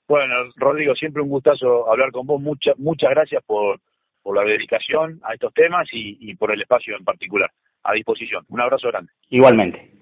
Bueno, 0.09 0.35
Rodrigo, 0.57 0.95
siempre 0.95 1.23
un 1.23 1.29
gustazo 1.29 1.91
hablar 1.91 2.11
con 2.13 2.27
vos. 2.27 2.41
Muchas 2.41 2.79
muchas 2.79 3.11
gracias 3.11 3.43
por, 3.45 3.81
por 4.23 4.35
la 4.35 4.45
dedicación 4.45 5.21
a 5.25 5.35
estos 5.35 5.53
temas 5.53 5.89
y, 5.93 6.17
y 6.21 6.35
por 6.37 6.53
el 6.53 6.63
espacio 6.63 6.97
en 6.97 7.05
particular. 7.05 7.51
A 7.83 7.93
disposición. 7.93 8.45
Un 8.49 8.61
abrazo 8.61 8.89
grande. 8.89 9.13
Igualmente. 9.29 10.00